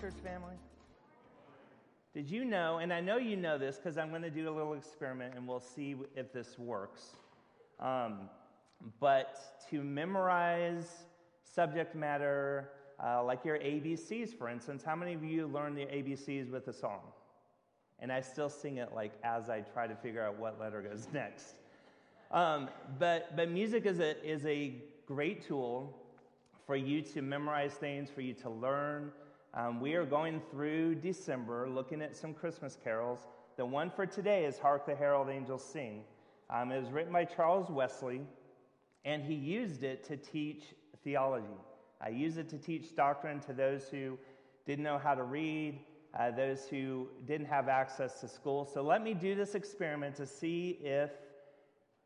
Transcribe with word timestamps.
church 0.00 0.14
family. 0.22 0.54
Did 2.14 2.30
you 2.30 2.44
know, 2.44 2.78
and 2.78 2.92
I 2.92 3.00
know 3.00 3.16
you 3.16 3.36
know 3.36 3.58
this 3.58 3.76
because 3.76 3.98
I'm 3.98 4.10
going 4.10 4.22
to 4.22 4.30
do 4.30 4.48
a 4.48 4.54
little 4.54 4.74
experiment 4.74 5.34
and 5.36 5.46
we'll 5.46 5.60
see 5.60 5.96
if 6.14 6.32
this 6.32 6.56
works. 6.56 7.16
Um, 7.80 8.28
but 9.00 9.64
to 9.70 9.82
memorize 9.82 11.04
subject 11.42 11.96
matter, 11.96 12.70
uh, 13.04 13.24
like 13.24 13.44
your 13.44 13.58
ABCs, 13.58 14.36
for 14.36 14.48
instance, 14.48 14.84
how 14.84 14.94
many 14.94 15.14
of 15.14 15.24
you 15.24 15.48
learn 15.48 15.74
the 15.74 15.86
ABCs 15.86 16.50
with 16.50 16.68
a 16.68 16.72
song? 16.72 17.00
And 17.98 18.12
I 18.12 18.20
still 18.20 18.48
sing 18.48 18.76
it 18.76 18.94
like 18.94 19.12
as 19.24 19.50
I 19.50 19.60
try 19.60 19.88
to 19.88 19.96
figure 19.96 20.22
out 20.22 20.38
what 20.38 20.60
letter 20.60 20.80
goes 20.80 21.08
next. 21.12 21.56
Um, 22.30 22.68
but, 23.00 23.34
but 23.36 23.50
music 23.50 23.84
is 23.84 23.98
a, 23.98 24.24
is 24.24 24.46
a 24.46 24.74
great 25.06 25.44
tool 25.44 25.96
for 26.66 26.76
you 26.76 27.02
to 27.02 27.22
memorize 27.22 27.72
things, 27.72 28.10
for 28.10 28.20
you 28.20 28.34
to 28.34 28.50
learn. 28.50 29.10
Um, 29.54 29.80
we 29.80 29.94
are 29.94 30.04
going 30.04 30.42
through 30.50 30.96
December 30.96 31.68
looking 31.70 32.02
at 32.02 32.14
some 32.14 32.34
Christmas 32.34 32.76
carols. 32.84 33.20
The 33.56 33.64
one 33.64 33.90
for 33.90 34.04
today 34.04 34.44
is 34.44 34.58
Hark 34.58 34.84
the 34.84 34.94
Herald 34.94 35.30
Angels 35.30 35.64
Sing. 35.64 36.02
Um, 36.50 36.70
it 36.70 36.78
was 36.78 36.90
written 36.90 37.14
by 37.14 37.24
Charles 37.24 37.70
Wesley, 37.70 38.20
and 39.06 39.22
he 39.22 39.34
used 39.34 39.84
it 39.84 40.04
to 40.04 40.18
teach 40.18 40.74
theology. 41.02 41.46
I 42.00 42.10
used 42.10 42.36
it 42.36 42.48
to 42.50 42.58
teach 42.58 42.94
doctrine 42.94 43.40
to 43.40 43.54
those 43.54 43.88
who 43.88 44.18
didn't 44.66 44.84
know 44.84 44.98
how 44.98 45.14
to 45.14 45.22
read, 45.22 45.80
uh, 46.18 46.30
those 46.30 46.68
who 46.68 47.08
didn't 47.26 47.46
have 47.46 47.68
access 47.68 48.20
to 48.20 48.28
school. 48.28 48.66
So 48.66 48.82
let 48.82 49.02
me 49.02 49.14
do 49.14 49.34
this 49.34 49.54
experiment 49.54 50.14
to 50.16 50.26
see 50.26 50.78
if, 50.82 51.10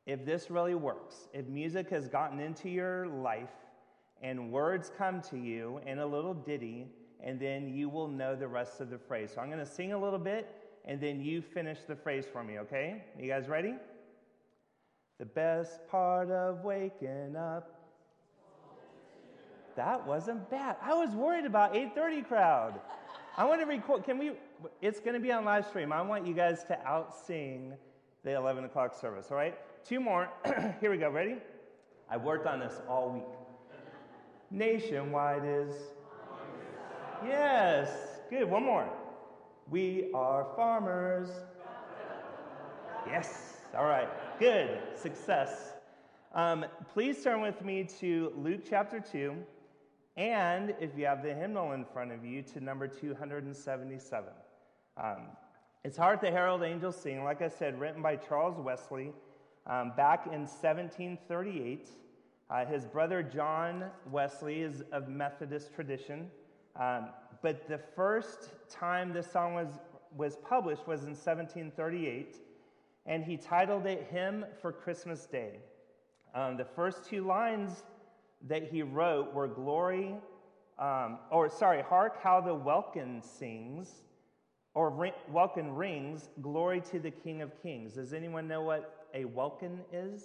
if 0.06 0.24
this 0.24 0.48
really 0.48 0.76
works. 0.76 1.28
If 1.32 1.48
music 1.48 1.90
has 1.90 2.08
gotten 2.08 2.38
into 2.38 2.68
your 2.68 3.08
life 3.08 3.50
and 4.22 4.52
words 4.52 4.92
come 4.96 5.20
to 5.22 5.36
you 5.36 5.80
in 5.84 5.98
a 5.98 6.06
little 6.06 6.34
ditty, 6.34 6.86
and 7.22 7.38
then 7.38 7.68
you 7.68 7.88
will 7.88 8.08
know 8.08 8.34
the 8.34 8.48
rest 8.48 8.80
of 8.80 8.90
the 8.90 8.98
phrase. 8.98 9.32
So 9.34 9.40
I'm 9.40 9.48
going 9.48 9.58
to 9.58 9.66
sing 9.66 9.92
a 9.92 9.98
little 9.98 10.18
bit, 10.18 10.48
and 10.84 11.00
then 11.00 11.20
you 11.20 11.40
finish 11.40 11.78
the 11.86 11.96
phrase 11.96 12.26
for 12.30 12.42
me, 12.42 12.58
okay? 12.58 13.04
You 13.18 13.28
guys 13.28 13.48
ready? 13.48 13.74
The 15.18 15.26
best 15.26 15.86
part 15.88 16.30
of 16.30 16.64
waking 16.64 17.36
up. 17.36 17.78
That 19.76 20.06
wasn't 20.06 20.50
bad. 20.50 20.76
I 20.82 20.94
was 20.94 21.10
worried 21.14 21.46
about 21.46 21.74
8:30 21.74 22.26
crowd. 22.26 22.80
I 23.36 23.44
want 23.44 23.60
to 23.60 23.66
record. 23.66 24.04
Can 24.04 24.18
we? 24.18 24.32
It's 24.82 25.00
going 25.00 25.14
to 25.14 25.20
be 25.20 25.32
on 25.32 25.44
live 25.44 25.66
stream. 25.66 25.92
I 25.92 26.02
want 26.02 26.26
you 26.26 26.34
guys 26.34 26.64
to 26.64 26.78
out 26.86 27.14
sing 27.14 27.72
the 28.22 28.34
11 28.34 28.64
o'clock 28.64 28.94
service. 28.94 29.28
All 29.30 29.36
right. 29.36 29.56
Two 29.84 30.00
more. 30.00 30.28
Here 30.80 30.90
we 30.90 30.98
go. 30.98 31.08
Ready? 31.08 31.36
I 32.10 32.16
worked 32.18 32.46
on 32.46 32.60
this 32.60 32.82
all 32.88 33.10
week. 33.10 33.24
Nationwide 34.50 35.44
is. 35.44 35.74
Yes. 37.24 37.90
Good. 38.30 38.50
One 38.50 38.64
more. 38.64 38.88
We 39.70 40.10
are 40.12 40.46
farmers. 40.56 41.28
Yes. 43.06 43.58
All 43.76 43.84
right. 43.84 44.08
Good. 44.38 44.80
Success. 44.96 45.72
Um, 46.34 46.64
please 46.92 47.22
turn 47.22 47.40
with 47.40 47.64
me 47.64 47.84
to 48.00 48.32
Luke 48.36 48.62
chapter 48.68 48.98
2. 49.00 49.36
And 50.16 50.74
if 50.80 50.90
you 50.96 51.06
have 51.06 51.22
the 51.22 51.32
hymnal 51.32 51.72
in 51.72 51.84
front 51.84 52.12
of 52.12 52.24
you, 52.24 52.42
to 52.42 52.60
number 52.60 52.88
277. 52.88 54.32
Um, 54.96 55.16
it's 55.84 55.96
Hark 55.96 56.20
the 56.20 56.30
Herald 56.30 56.62
Angels 56.62 56.96
Sing, 56.96 57.24
like 57.24 57.40
I 57.40 57.48
said, 57.48 57.78
written 57.78 58.02
by 58.02 58.16
Charles 58.16 58.58
Wesley 58.58 59.12
um, 59.66 59.92
back 59.96 60.26
in 60.26 60.40
1738. 60.40 61.88
Uh, 62.50 62.64
his 62.66 62.84
brother 62.84 63.22
John 63.22 63.84
Wesley 64.10 64.60
is 64.60 64.82
of 64.92 65.08
Methodist 65.08 65.72
tradition. 65.74 66.30
Um, 66.76 67.10
but 67.42 67.68
the 67.68 67.78
first 67.78 68.50
time 68.70 69.12
this 69.12 69.30
song 69.30 69.54
was, 69.54 69.78
was 70.16 70.36
published 70.36 70.86
was 70.86 71.02
in 71.02 71.10
1738, 71.10 72.36
and 73.06 73.24
he 73.24 73.36
titled 73.36 73.86
it 73.86 74.06
Hymn 74.10 74.44
for 74.60 74.72
Christmas 74.72 75.26
Day. 75.26 75.58
Um, 76.34 76.56
the 76.56 76.64
first 76.64 77.04
two 77.04 77.26
lines 77.26 77.82
that 78.48 78.70
he 78.70 78.82
wrote 78.82 79.34
were 79.34 79.48
Glory, 79.48 80.14
um, 80.78 81.18
or 81.30 81.50
sorry, 81.50 81.82
Hark 81.82 82.22
how 82.22 82.40
the 82.40 82.54
welkin 82.54 83.22
sings, 83.22 84.04
or 84.74 84.88
ring, 84.90 85.12
welkin 85.30 85.74
rings, 85.74 86.30
Glory 86.40 86.80
to 86.92 86.98
the 86.98 87.10
King 87.10 87.42
of 87.42 87.50
Kings. 87.62 87.94
Does 87.94 88.14
anyone 88.14 88.48
know 88.48 88.62
what 88.62 89.08
a 89.14 89.26
welkin 89.26 89.80
is? 89.92 90.24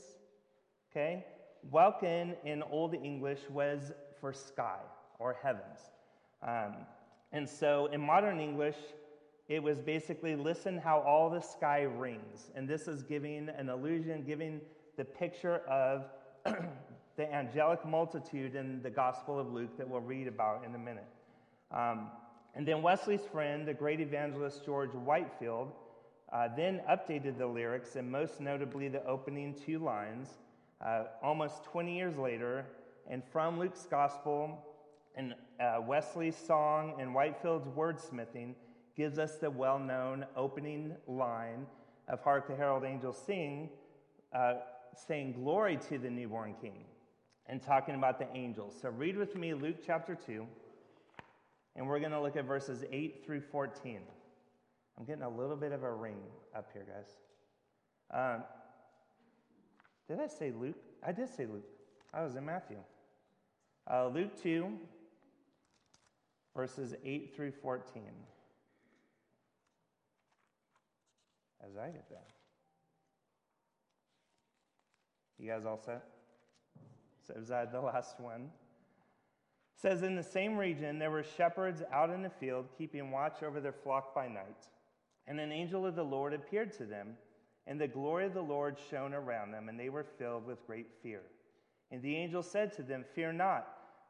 Okay. 0.92 1.26
Welkin 1.70 2.36
in 2.46 2.64
Old 2.64 2.94
English 2.94 3.42
was 3.50 3.92
for 4.22 4.32
sky 4.32 4.80
or 5.20 5.36
heavens. 5.44 5.80
Um, 6.42 6.76
and 7.32 7.48
so 7.48 7.88
in 7.88 8.02
modern 8.02 8.40
English, 8.40 8.78
it 9.48 9.64
was 9.64 9.80
basically 9.80 10.36
listen 10.36 10.78
how 10.78 11.00
all 11.00 11.30
the 11.30 11.42
sky 11.42 11.82
rings. 11.82 12.52
And 12.56 12.68
this 12.68 12.88
is 12.88 13.04
giving 13.04 13.50
an 13.50 13.70
illusion, 13.70 14.24
giving 14.26 14.62
the 14.98 15.06
picture 15.06 15.58
of 15.70 16.06
the 17.16 17.34
angelic 17.34 17.86
multitude 17.86 18.56
in 18.56 18.82
the 18.82 18.90
Gospel 18.90 19.40
of 19.40 19.52
Luke 19.52 19.78
that 19.78 19.88
we'll 19.88 20.02
read 20.02 20.28
about 20.28 20.64
in 20.66 20.76
a 20.76 20.78
minute. 20.78 21.08
Um, 21.72 22.12
and 22.56 22.68
then 22.68 22.82
Wesley's 22.82 23.26
friend, 23.32 23.68
the 23.68 23.74
great 23.74 24.00
evangelist 24.00 24.66
George 24.66 24.92
Whitefield, 24.92 25.72
uh, 26.34 26.50
then 26.56 26.82
updated 26.90 27.38
the 27.38 27.48
lyrics, 27.48 27.96
and 27.96 28.12
most 28.12 28.42
notably 28.42 28.90
the 28.90 29.06
opening 29.06 29.54
two 29.54 29.80
lines, 29.80 30.30
uh, 30.86 31.04
almost 31.24 31.64
20 31.66 31.96
years 31.96 32.18
later. 32.18 32.66
And 33.10 33.24
from 33.32 33.60
Luke's 33.60 33.86
Gospel 33.86 34.66
uh, 35.60 35.82
Wesley's 35.82 36.36
song 36.36 36.96
and 37.00 37.14
Whitefield's 37.14 37.68
wordsmithing 37.68 38.54
gives 38.96 39.20
us 39.20 39.36
the 39.38 39.50
well 39.50 39.80
known 39.80 40.26
opening 40.36 40.96
line 41.08 41.66
of 42.08 42.22
Hark 42.22 42.48
the 42.48 42.56
Herald 42.56 42.84
Angels 42.84 43.22
Sing, 43.26 43.70
uh, 44.34 44.56
saying, 44.96 45.34
Glory 45.34 45.78
to 45.90 45.98
the 45.98 46.10
newborn 46.10 46.56
King 46.62 46.86
and 47.48 47.62
talking 47.62 47.96
about 47.96 48.20
the 48.20 48.28
angels. 48.36 48.76
So 48.82 48.90
read 48.90 49.18
with 49.18 49.36
me 49.36 49.54
Luke 49.54 49.78
chapter 49.86 50.16
2, 50.16 50.46
and 51.76 51.88
we're 51.88 52.00
going 52.00 52.12
to 52.12 52.22
look 52.22 52.36
at 52.36 52.46
verses 52.46 52.84
8 52.92 53.24
through 53.26 53.42
14. 53.42 54.00
I'm 54.98 55.06
getting 55.06 55.24
a 55.24 55.30
little 55.30 55.56
bit 55.56 55.72
of 55.72 55.84
a 55.84 55.92
ring 55.92 56.18
up 56.56 56.70
here, 56.74 56.86
guys. 56.88 57.18
Um, 58.14 58.44
did 60.08 60.20
I 60.20 60.28
say 60.28 60.52
Luke? 60.58 60.78
I 61.06 61.12
did 61.12 61.30
say 61.30 61.46
Luke. 61.46 61.68
I 62.14 62.24
was 62.24 62.36
in 62.36 62.46
Matthew. 62.46 62.78
Uh, 63.90 64.08
Luke 64.08 64.42
2, 64.42 64.72
verses 66.58 66.96
8 67.06 67.36
through 67.36 67.52
14. 67.52 68.02
As 71.64 71.78
I 71.78 71.86
get 71.92 72.10
there. 72.10 72.18
You 75.38 75.52
guys 75.52 75.68
all 75.68 75.78
set? 75.78 76.04
So 77.28 77.36
says 77.36 77.52
I 77.52 77.66
the 77.66 77.80
last 77.80 78.20
one. 78.20 78.50
says 79.76 80.02
in 80.02 80.16
the 80.16 80.24
same 80.24 80.58
region 80.58 80.98
there 80.98 81.12
were 81.12 81.24
shepherds 81.24 81.84
out 81.94 82.10
in 82.10 82.24
the 82.24 82.30
field 82.30 82.66
keeping 82.76 83.12
watch 83.12 83.44
over 83.44 83.62
their 83.62 83.72
flock 83.72 84.16
by 84.16 84.28
night. 84.28 84.68
And 85.28 85.40
an 85.40 85.52
angel 85.52 85.86
of 85.86 85.96
the 85.96 86.04
Lord 86.04 86.34
appeared 86.34 86.74
to 86.74 86.86
them, 86.86 87.18
and 87.68 87.80
the 87.80 87.88
glory 87.88 88.26
of 88.26 88.34
the 88.34 88.42
Lord 88.42 88.78
shone 88.90 89.14
around 89.14 89.52
them, 89.52 89.70
and 89.70 89.80
they 89.80 89.90
were 89.90 90.06
filled 90.18 90.48
with 90.48 90.66
great 90.66 90.88
fear. 91.04 91.22
And 91.92 92.02
the 92.02 92.16
angel 92.16 92.42
said 92.42 92.74
to 92.74 92.82
them, 92.82 93.06
Fear 93.14 93.34
not, 93.34 93.77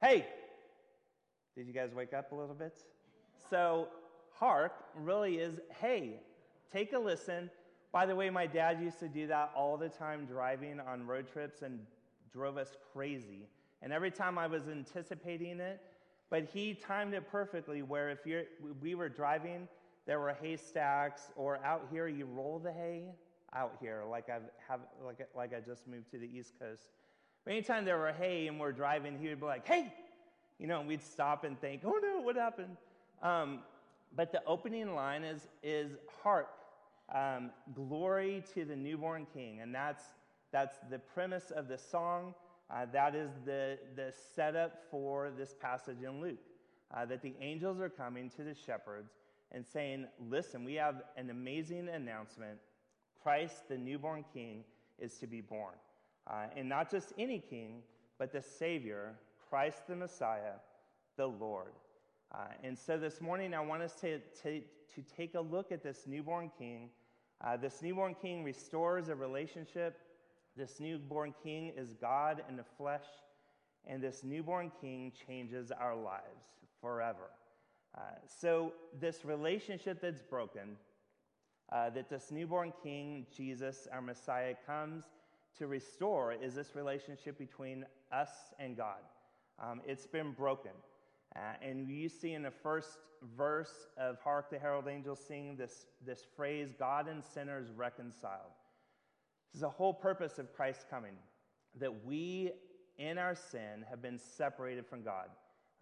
Hey, 0.00 0.26
did 1.56 1.66
you 1.66 1.72
guys 1.72 1.90
wake 1.94 2.14
up 2.14 2.32
a 2.32 2.34
little 2.34 2.54
bit? 2.54 2.78
So, 3.50 3.88
hark 4.32 4.72
really 4.94 5.38
is 5.38 5.58
hey, 5.80 6.20
take 6.72 6.92
a 6.92 6.98
listen 6.98 7.50
by 7.92 8.04
the 8.04 8.14
way, 8.14 8.28
my 8.28 8.46
dad 8.46 8.80
used 8.82 8.98
to 9.00 9.08
do 9.08 9.26
that 9.28 9.50
all 9.56 9.76
the 9.76 9.88
time 9.88 10.26
driving 10.26 10.78
on 10.80 11.06
road 11.06 11.26
trips 11.32 11.62
and 11.62 11.80
drove 12.32 12.58
us 12.58 12.76
crazy. 12.92 13.48
And 13.80 13.92
every 13.92 14.10
time 14.10 14.38
I 14.38 14.46
was 14.46 14.68
anticipating 14.68 15.60
it, 15.60 15.80
but 16.30 16.44
he 16.44 16.74
timed 16.74 17.14
it 17.14 17.30
perfectly 17.30 17.80
where 17.82 18.10
if 18.10 18.26
you're, 18.26 18.44
we 18.82 18.94
were 18.94 19.08
driving, 19.08 19.66
there 20.06 20.20
were 20.20 20.36
haystacks, 20.40 21.30
or 21.36 21.64
out 21.64 21.88
here 21.90 22.08
you 22.08 22.26
roll 22.26 22.58
the 22.58 22.72
hay 22.72 23.06
out 23.54 23.76
here, 23.80 24.02
like 24.10 24.28
I've 24.28 24.42
have 24.68 24.80
like 25.04 25.26
like 25.34 25.54
I 25.54 25.60
just 25.60 25.88
moved 25.88 26.10
to 26.10 26.18
the 26.18 26.26
East 26.26 26.52
Coast. 26.58 26.90
Anytime 27.48 27.84
there 27.84 27.98
were 27.98 28.12
hay 28.12 28.46
and 28.46 28.60
we're 28.60 28.72
driving, 28.72 29.18
he 29.18 29.28
would 29.28 29.40
be 29.40 29.46
like, 29.46 29.66
"Hey," 29.66 29.92
you 30.58 30.66
know, 30.66 30.80
and 30.80 30.88
we'd 30.88 31.02
stop 31.02 31.44
and 31.44 31.58
think, 31.60 31.82
"Oh 31.84 31.98
no, 32.02 32.20
what 32.20 32.36
happened?" 32.36 32.76
Um, 33.22 33.60
but 34.16 34.32
the 34.32 34.42
opening 34.44 34.94
line 34.94 35.24
is, 35.24 35.48
is 35.62 35.92
hark, 36.22 36.48
um, 37.14 37.50
glory 37.74 38.42
to 38.54 38.64
the 38.64 38.76
newborn 38.76 39.26
king. 39.32 39.60
And 39.60 39.74
that's, 39.74 40.04
that's 40.52 40.78
the 40.90 40.98
premise 40.98 41.50
of 41.50 41.68
the 41.68 41.78
song. 41.78 42.34
Uh, 42.70 42.86
that 42.92 43.14
is 43.14 43.30
the, 43.44 43.78
the 43.96 44.12
setup 44.34 44.82
for 44.90 45.30
this 45.36 45.54
passage 45.54 46.02
in 46.02 46.20
Luke. 46.20 46.38
Uh, 46.94 47.04
that 47.04 47.20
the 47.20 47.34
angels 47.40 47.80
are 47.80 47.90
coming 47.90 48.30
to 48.30 48.42
the 48.42 48.54
shepherds 48.54 49.12
and 49.52 49.64
saying, 49.66 50.06
Listen, 50.30 50.64
we 50.64 50.74
have 50.74 51.02
an 51.16 51.30
amazing 51.30 51.88
announcement. 51.88 52.58
Christ, 53.22 53.68
the 53.68 53.76
newborn 53.76 54.24
king, 54.32 54.64
is 54.98 55.14
to 55.18 55.26
be 55.26 55.40
born. 55.40 55.74
Uh, 56.30 56.46
and 56.56 56.68
not 56.68 56.90
just 56.90 57.12
any 57.18 57.38
king, 57.38 57.82
but 58.18 58.32
the 58.32 58.42
Savior, 58.42 59.14
Christ 59.48 59.86
the 59.88 59.96
Messiah, 59.96 60.56
the 61.16 61.26
Lord. 61.26 61.72
Uh, 62.34 62.48
and 62.62 62.78
so 62.78 62.98
this 62.98 63.20
morning, 63.20 63.54
I 63.54 63.60
want 63.60 63.82
us 63.82 63.94
to, 64.00 64.18
to, 64.42 64.60
to 64.94 65.02
take 65.16 65.34
a 65.34 65.40
look 65.40 65.72
at 65.72 65.82
this 65.82 66.02
newborn 66.06 66.50
king. 66.58 66.90
Uh, 67.42 67.56
this 67.56 67.80
newborn 67.80 68.14
king 68.20 68.44
restores 68.44 69.08
a 69.08 69.14
relationship. 69.14 69.98
This 70.56 70.80
newborn 70.80 71.34
king 71.42 71.72
is 71.76 71.94
God 71.94 72.42
in 72.48 72.56
the 72.56 72.64
flesh. 72.76 73.06
And 73.86 74.02
this 74.02 74.22
newborn 74.22 74.70
king 74.80 75.12
changes 75.26 75.70
our 75.70 75.96
lives 75.96 76.44
forever. 76.82 77.30
Uh, 77.96 78.00
so, 78.26 78.74
this 79.00 79.24
relationship 79.24 80.00
that's 80.02 80.20
broken, 80.20 80.76
uh, 81.72 81.88
that 81.90 82.10
this 82.10 82.30
newborn 82.30 82.72
king, 82.82 83.26
Jesus, 83.34 83.88
our 83.90 84.02
Messiah, 84.02 84.54
comes 84.66 85.04
to 85.56 85.66
restore, 85.66 86.32
is 86.32 86.54
this 86.54 86.74
relationship 86.74 87.38
between 87.38 87.84
us 88.12 88.30
and 88.58 88.76
God. 88.76 89.00
Um, 89.62 89.80
it's 89.86 90.06
been 90.06 90.32
broken. 90.32 90.72
Uh, 91.36 91.40
and 91.62 91.88
you 91.88 92.08
see 92.08 92.32
in 92.32 92.42
the 92.42 92.50
first 92.50 92.98
verse 93.36 93.86
of 93.96 94.18
Hark 94.20 94.50
the 94.50 94.58
Herald 94.58 94.88
Angels 94.88 95.20
Sing 95.26 95.56
this, 95.56 95.86
this 96.06 96.24
phrase, 96.36 96.72
God 96.78 97.08
and 97.08 97.22
sinners 97.24 97.68
reconciled. 97.76 98.52
This 99.52 99.56
is 99.56 99.60
the 99.62 99.68
whole 99.68 99.94
purpose 99.94 100.38
of 100.38 100.52
Christ's 100.52 100.84
coming, 100.88 101.14
that 101.80 102.04
we 102.04 102.52
in 102.98 103.18
our 103.18 103.34
sin 103.34 103.84
have 103.88 104.02
been 104.02 104.18
separated 104.18 104.86
from 104.86 105.02
God. 105.02 105.28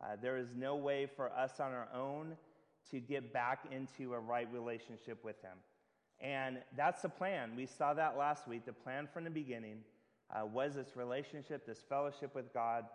Uh, 0.02 0.16
there 0.20 0.36
is 0.36 0.48
no 0.54 0.76
way 0.76 1.06
for 1.06 1.30
us 1.32 1.58
on 1.60 1.72
our 1.72 1.88
own 1.94 2.36
to 2.90 3.00
get 3.00 3.32
back 3.32 3.64
into 3.70 4.14
a 4.14 4.18
right 4.18 4.48
relationship 4.52 5.24
with 5.24 5.40
Him. 5.42 5.58
And 6.20 6.58
that's 6.76 7.02
the 7.02 7.08
plan. 7.08 7.52
We 7.56 7.66
saw 7.66 7.94
that 7.94 8.16
last 8.16 8.48
week. 8.48 8.64
The 8.64 8.72
plan 8.72 9.08
from 9.12 9.24
the 9.24 9.30
beginning 9.30 9.78
uh, 10.34 10.46
was 10.46 10.74
this 10.74 10.96
relationship, 10.96 11.66
this 11.66 11.82
fellowship 11.88 12.34
with 12.34 12.52
God, 12.52 12.86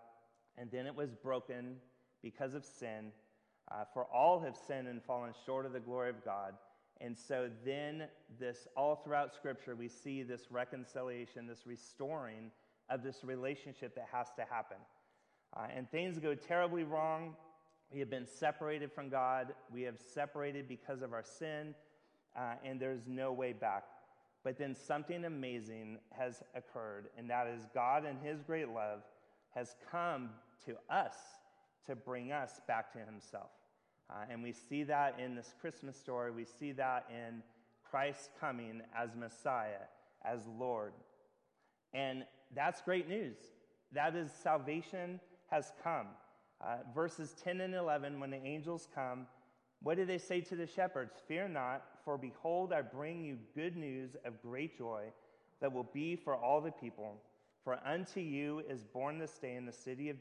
and 0.57 0.69
then 0.71 0.85
it 0.85 0.95
was 0.95 1.11
broken 1.11 1.77
because 2.21 2.53
of 2.53 2.65
sin. 2.65 3.11
Uh, 3.71 3.85
for 3.93 4.05
all 4.05 4.39
have 4.41 4.57
sinned 4.67 4.87
and 4.87 5.01
fallen 5.03 5.33
short 5.45 5.65
of 5.65 5.73
the 5.73 5.79
glory 5.79 6.09
of 6.09 6.25
God. 6.25 6.55
And 6.99 7.17
so 7.17 7.49
then, 7.65 8.03
this 8.39 8.67
all 8.75 8.95
throughout 8.95 9.33
Scripture, 9.33 9.75
we 9.75 9.87
see 9.87 10.23
this 10.23 10.51
reconciliation, 10.51 11.47
this 11.47 11.65
restoring 11.65 12.51
of 12.89 13.01
this 13.01 13.23
relationship 13.23 13.95
that 13.95 14.07
has 14.11 14.27
to 14.35 14.45
happen. 14.49 14.77
Uh, 15.55 15.67
and 15.75 15.89
things 15.89 16.19
go 16.19 16.35
terribly 16.35 16.83
wrong. 16.83 17.35
We 17.91 17.99
have 17.99 18.09
been 18.09 18.27
separated 18.27 18.91
from 18.91 19.09
God. 19.09 19.53
We 19.73 19.81
have 19.83 19.95
separated 20.13 20.67
because 20.67 21.01
of 21.01 21.11
our 21.11 21.23
sin, 21.23 21.73
uh, 22.35 22.53
and 22.63 22.79
there's 22.79 23.07
no 23.07 23.31
way 23.31 23.53
back. 23.53 23.83
But 24.43 24.57
then 24.57 24.75
something 24.75 25.25
amazing 25.25 25.99
has 26.11 26.41
occurred, 26.55 27.09
and 27.17 27.29
that 27.29 27.47
is 27.47 27.67
God, 27.73 28.05
in 28.05 28.17
His 28.17 28.41
great 28.41 28.69
love, 28.69 29.01
has 29.53 29.75
come 29.91 30.29
to 30.65 30.75
us 30.89 31.15
to 31.85 31.95
bring 31.95 32.31
us 32.31 32.59
back 32.67 32.91
to 32.93 32.99
Himself. 32.99 33.51
Uh, 34.09 34.25
and 34.29 34.43
we 34.43 34.51
see 34.51 34.83
that 34.83 35.19
in 35.19 35.35
this 35.35 35.53
Christmas 35.61 35.95
story. 35.95 36.31
We 36.31 36.45
see 36.45 36.71
that 36.73 37.05
in 37.09 37.41
Christ 37.89 38.31
coming 38.39 38.81
as 38.95 39.15
Messiah, 39.15 39.85
as 40.25 40.41
Lord. 40.59 40.93
And 41.93 42.25
that's 42.55 42.81
great 42.81 43.07
news. 43.07 43.37
That 43.93 44.15
is 44.15 44.31
salvation 44.31 45.19
has 45.49 45.71
come. 45.83 46.07
Uh, 46.61 46.77
verses 46.93 47.35
10 47.43 47.61
and 47.61 47.73
11, 47.73 48.19
when 48.19 48.31
the 48.31 48.43
angels 48.43 48.87
come, 48.93 49.27
what 49.81 49.97
do 49.97 50.05
they 50.05 50.17
say 50.17 50.41
to 50.41 50.55
the 50.55 50.67
shepherds? 50.67 51.13
Fear 51.27 51.49
not, 51.49 51.83
for 52.03 52.17
behold, 52.17 52.73
I 52.73 52.81
bring 52.81 53.23
you 53.23 53.37
good 53.55 53.75
news 53.75 54.15
of 54.25 54.41
great 54.41 54.77
joy 54.77 55.05
that 55.59 55.71
will 55.71 55.89
be 55.93 56.15
for 56.15 56.35
all 56.35 56.61
the 56.61 56.71
people. 56.71 57.21
For 57.63 57.79
unto 57.85 58.19
you 58.19 58.63
is 58.69 58.83
born 58.83 59.19
this 59.19 59.37
day 59.37 59.55
in 59.55 59.65
the 59.65 59.71
city 59.71 60.09
of 60.09 60.17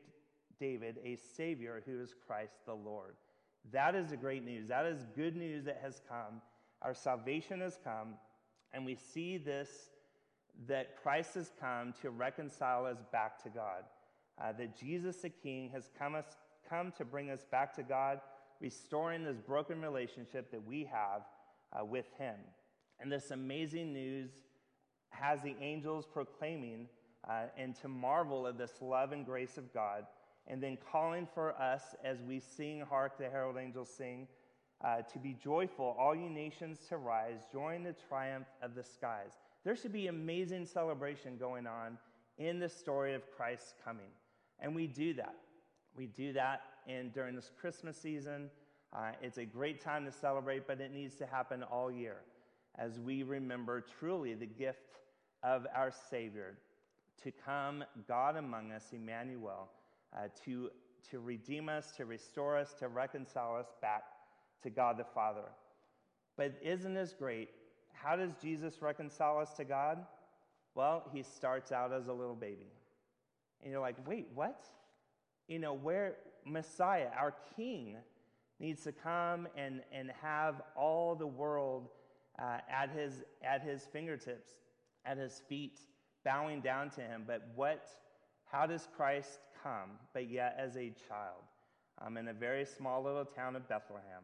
David 0.59 0.99
a 1.05 1.17
Savior 1.17 1.83
who 1.87 2.01
is 2.01 2.15
Christ 2.27 2.53
the 2.67 2.75
Lord. 2.75 3.15
That 3.73 3.95
is 3.95 4.11
the 4.11 4.17
great 4.17 4.45
news. 4.45 4.69
That 4.69 4.87
is 4.87 5.07
good 5.17 5.37
news 5.37 5.65
that 5.65 5.81
has 5.83 6.01
come. 6.09 6.43
Our 6.83 6.95
salvation 6.95 7.61
has 7.61 7.79
come, 7.83 8.15
and 8.73 8.85
we 8.85 8.97
see 8.97 9.39
this 9.39 9.69
that 10.67 11.01
Christ 11.03 11.35
has 11.35 11.51
come 11.61 11.95
to 12.03 12.11
reconcile 12.11 12.85
us 12.85 12.99
back 13.13 13.43
to 13.45 13.49
God 13.49 13.85
uh, 14.41 14.53
that 14.53 14.77
Jesus 14.77 15.17
the 15.17 15.29
King 15.29 15.71
has 15.71 15.91
come, 15.99 16.15
us, 16.15 16.37
come 16.69 16.93
to 16.97 17.05
bring 17.05 17.31
us 17.31 17.45
back 17.51 17.75
to 17.77 17.83
God, 17.83 18.21
restoring 18.61 19.25
this 19.25 19.39
broken 19.39 19.81
relationship 19.81 20.51
that 20.51 20.67
we 20.67 20.89
have 20.91 21.23
uh, 21.73 21.85
with 21.85 22.07
Him. 22.19 22.37
And 22.99 23.11
this 23.11 23.31
amazing 23.31 23.93
news 23.93 24.31
has 25.11 25.43
the 25.43 25.57
angels 25.61 26.07
proclaiming 26.13 26.89
uh, 27.29 27.45
and 27.57 27.75
to 27.77 27.89
marvel 27.89 28.47
at 28.47 28.59
this 28.59 28.73
love 28.81 29.13
and 29.13 29.27
grace 29.27 29.59
of 29.59 29.73
God, 29.75 30.05
and 30.47 30.63
then 30.63 30.79
calling 30.91 31.29
for 31.35 31.55
us 31.61 31.95
as 32.05 32.23
we 32.23 32.41
sing, 32.41 32.81
Hark 32.89 33.19
the 33.19 33.29
Herald 33.29 33.57
Angels 33.59 33.91
Sing, 33.91 34.27
uh, 34.83 35.03
to 35.03 35.19
be 35.19 35.35
joyful, 35.35 35.95
all 35.99 36.15
you 36.15 36.31
nations 36.31 36.79
to 36.89 36.97
rise, 36.97 37.41
join 37.53 37.83
the 37.83 37.95
triumph 38.09 38.47
of 38.63 38.75
the 38.75 38.83
skies. 38.83 39.33
There 39.65 39.77
should 39.77 39.93
be 39.93 40.07
amazing 40.07 40.65
celebration 40.65 41.37
going 41.37 41.67
on 41.67 41.99
in 42.39 42.59
the 42.59 42.69
story 42.69 43.15
of 43.15 43.23
Christ's 43.37 43.75
coming. 43.85 44.09
And 44.59 44.75
we 44.75 44.87
do 44.87 45.13
that. 45.15 45.37
We 45.95 46.07
do 46.07 46.33
that 46.33 46.63
and 46.87 47.13
during 47.13 47.35
this 47.37 47.51
Christmas 47.61 47.99
season. 47.99 48.49
Uh, 48.93 49.13
it's 49.23 49.39
a 49.39 49.45
great 49.45 49.81
time 49.81 50.05
to 50.05 50.13
celebrate, 50.13 50.67
but 50.67 50.81
it 50.81 50.93
needs 50.93 51.15
to 51.17 51.27
happen 51.27 51.63
all 51.63 51.91
year 51.91 52.17
as 52.79 52.99
we 52.99 53.23
remember 53.23 53.85
truly 53.99 54.35
the 54.35 54.47
gift 54.47 54.99
of 55.43 55.67
our 55.75 55.93
Savior 56.11 56.57
to 57.23 57.31
come, 57.31 57.85
God 58.09 58.37
among 58.37 58.73
us, 58.73 58.85
Emmanuel, 58.93 59.69
uh, 60.17 60.29
to, 60.45 60.71
to 61.11 61.21
redeem 61.21 61.69
us, 61.69 61.93
to 61.97 62.07
restore 62.07 62.57
us, 62.57 62.75
to 62.79 62.89
reconcile 62.89 63.57
us 63.57 63.69
back 63.83 64.05
to 64.63 64.71
God 64.71 64.97
the 64.97 65.05
Father. 65.05 65.49
But 66.37 66.55
isn't 66.63 66.95
this 66.95 67.15
great? 67.17 67.51
How 67.93 68.17
does 68.17 68.31
Jesus 68.41 68.81
reconcile 68.81 69.39
us 69.39 69.53
to 69.55 69.65
God? 69.65 69.99
Well, 70.75 71.05
he 71.13 71.23
starts 71.23 71.73
out 71.73 71.93
as 71.93 72.09
a 72.09 72.13
little 72.13 72.35
baby. 72.35 72.73
And 73.63 73.71
you're 73.71 73.81
like, 73.81 73.97
wait, 74.09 74.29
what? 74.35 74.65
You 75.49 75.59
know, 75.59 75.75
where 75.75 76.17
Messiah, 76.47 77.09
our 77.19 77.35
King, 77.57 77.97
needs 78.61 78.85
to 78.85 78.93
come 78.93 79.49
and, 79.57 79.81
and 79.93 80.13
have 80.23 80.63
all 80.77 81.15
the 81.15 81.27
world 81.27 81.89
uh, 82.39 82.59
at, 82.71 82.91
his, 82.91 83.23
at 83.43 83.63
his 83.63 83.87
fingertips, 83.93 84.51
at 85.05 85.17
his 85.17 85.43
feet, 85.49 85.81
bowing 86.25 86.61
down 86.61 86.91
to 86.91 87.01
him. 87.01 87.25
But 87.27 87.49
what, 87.55 87.89
how 88.45 88.67
does 88.67 88.87
Christ 88.95 89.41
come, 89.63 89.91
but 90.13 90.31
yet 90.31 90.57
as 90.59 90.77
a 90.77 90.93
child 91.09 91.43
um, 92.05 92.17
in 92.17 92.29
a 92.29 92.35
very 92.35 92.65
small 92.65 93.03
little 93.03 93.25
town 93.25 93.57
of 93.57 93.67
Bethlehem? 93.69 94.23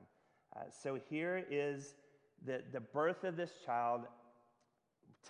Uh, 0.55 0.61
so 0.83 0.99
here 1.09 1.45
is 1.51 1.95
the, 2.45 2.63
the 2.73 2.81
birth 2.81 3.25
of 3.25 3.37
this 3.37 3.51
child 3.65 4.03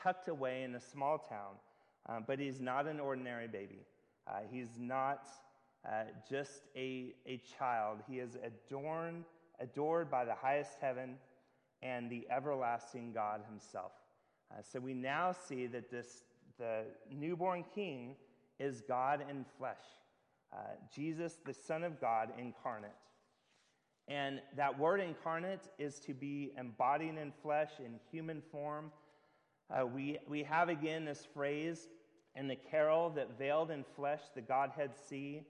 tucked 0.00 0.28
away 0.28 0.64
in 0.64 0.74
a 0.74 0.80
small 0.80 1.18
town, 1.18 1.54
um, 2.08 2.24
but 2.26 2.38
he's 2.38 2.60
not 2.60 2.86
an 2.86 3.00
ordinary 3.00 3.48
baby. 3.48 3.86
Uh, 4.26 4.40
he's 4.50 4.78
not 4.78 5.28
uh, 5.86 6.04
just 6.28 6.62
a, 6.74 7.14
a 7.26 7.40
child, 7.58 7.98
he 8.08 8.18
is 8.18 8.36
adorned, 8.42 9.24
adored 9.60 10.10
by 10.10 10.24
the 10.24 10.34
highest 10.34 10.72
heaven 10.80 11.16
and 11.82 12.10
the 12.10 12.26
everlasting 12.30 13.12
God 13.12 13.42
himself. 13.48 13.92
Uh, 14.50 14.62
so 14.62 14.80
we 14.80 14.94
now 14.94 15.32
see 15.32 15.66
that 15.66 15.90
this, 15.90 16.24
the 16.58 16.84
newborn 17.10 17.64
king 17.74 18.16
is 18.58 18.80
God 18.80 19.24
in 19.28 19.44
flesh, 19.58 19.76
uh, 20.52 20.58
Jesus, 20.94 21.38
the 21.44 21.54
Son 21.54 21.84
of 21.84 22.00
God 22.00 22.30
incarnate. 22.38 22.90
And 24.08 24.40
that 24.56 24.78
word 24.78 25.00
incarnate 25.00 25.68
is 25.78 25.98
to 26.00 26.14
be 26.14 26.52
embodied 26.58 27.16
in 27.18 27.32
flesh 27.42 27.70
in 27.84 27.98
human 28.10 28.40
form. 28.52 28.92
Uh, 29.68 29.84
we, 29.84 30.18
we 30.28 30.44
have 30.44 30.68
again 30.68 31.04
this 31.04 31.26
phrase 31.34 31.88
in 32.36 32.46
the 32.46 32.56
carol 32.56 33.10
that 33.10 33.36
veiled 33.36 33.70
in 33.70 33.84
flesh 33.96 34.20
the 34.34 34.40
Godhead 34.40 34.92
see, 35.08 35.42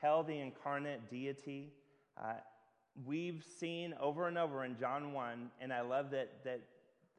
held 0.00 0.26
the 0.26 0.38
incarnate 0.38 1.10
deity. 1.10 1.72
Uh, 2.16 2.34
we've 3.06 3.44
seen 3.58 3.94
over 4.00 4.28
and 4.28 4.38
over 4.38 4.64
in 4.64 4.76
John 4.78 5.12
1, 5.12 5.50
and 5.60 5.72
I 5.72 5.80
love 5.80 6.10
that, 6.10 6.44
that 6.44 6.60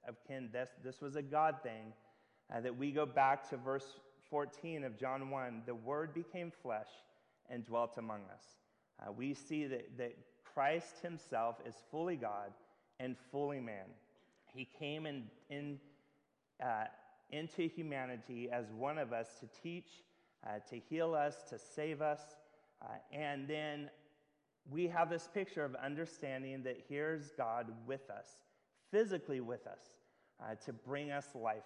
again, 0.07 0.49
this, 0.51 0.69
this 0.83 1.01
was 1.01 1.15
a 1.15 1.21
God 1.21 1.55
thing, 1.63 1.93
uh, 2.53 2.61
that 2.61 2.75
we 2.75 2.91
go 2.91 3.05
back 3.05 3.49
to 3.49 3.57
verse 3.57 3.85
14 4.29 4.83
of 4.83 4.97
John 4.97 5.29
1 5.29 5.63
the 5.65 5.75
Word 5.75 6.13
became 6.13 6.51
flesh 6.61 6.87
and 7.49 7.65
dwelt 7.65 7.97
among 7.97 8.21
us. 8.33 8.43
Uh, 9.01 9.11
we 9.11 9.33
see 9.33 9.65
that, 9.67 9.97
that 9.97 10.15
Christ 10.53 10.95
himself 11.01 11.57
is 11.65 11.75
fully 11.89 12.15
God 12.15 12.51
and 12.99 13.15
fully 13.31 13.59
man. 13.59 13.85
He 14.53 14.67
came 14.77 15.05
in, 15.05 15.23
in, 15.49 15.79
uh, 16.63 16.85
into 17.31 17.67
humanity 17.67 18.49
as 18.51 18.65
one 18.75 18.97
of 18.97 19.13
us 19.13 19.27
to 19.39 19.47
teach, 19.61 19.87
uh, 20.45 20.59
to 20.69 20.79
heal 20.89 21.13
us, 21.13 21.35
to 21.49 21.57
save 21.57 22.01
us. 22.01 22.19
Uh, 22.81 22.93
and 23.11 23.47
then 23.47 23.89
we 24.69 24.87
have 24.87 25.09
this 25.09 25.27
picture 25.33 25.65
of 25.65 25.75
understanding 25.75 26.63
that 26.63 26.77
here's 26.87 27.31
God 27.31 27.67
with 27.87 28.09
us, 28.09 28.27
physically 28.91 29.41
with 29.41 29.65
us, 29.67 29.81
uh, 30.41 30.55
to 30.65 30.73
bring 30.73 31.11
us 31.11 31.27
life. 31.35 31.63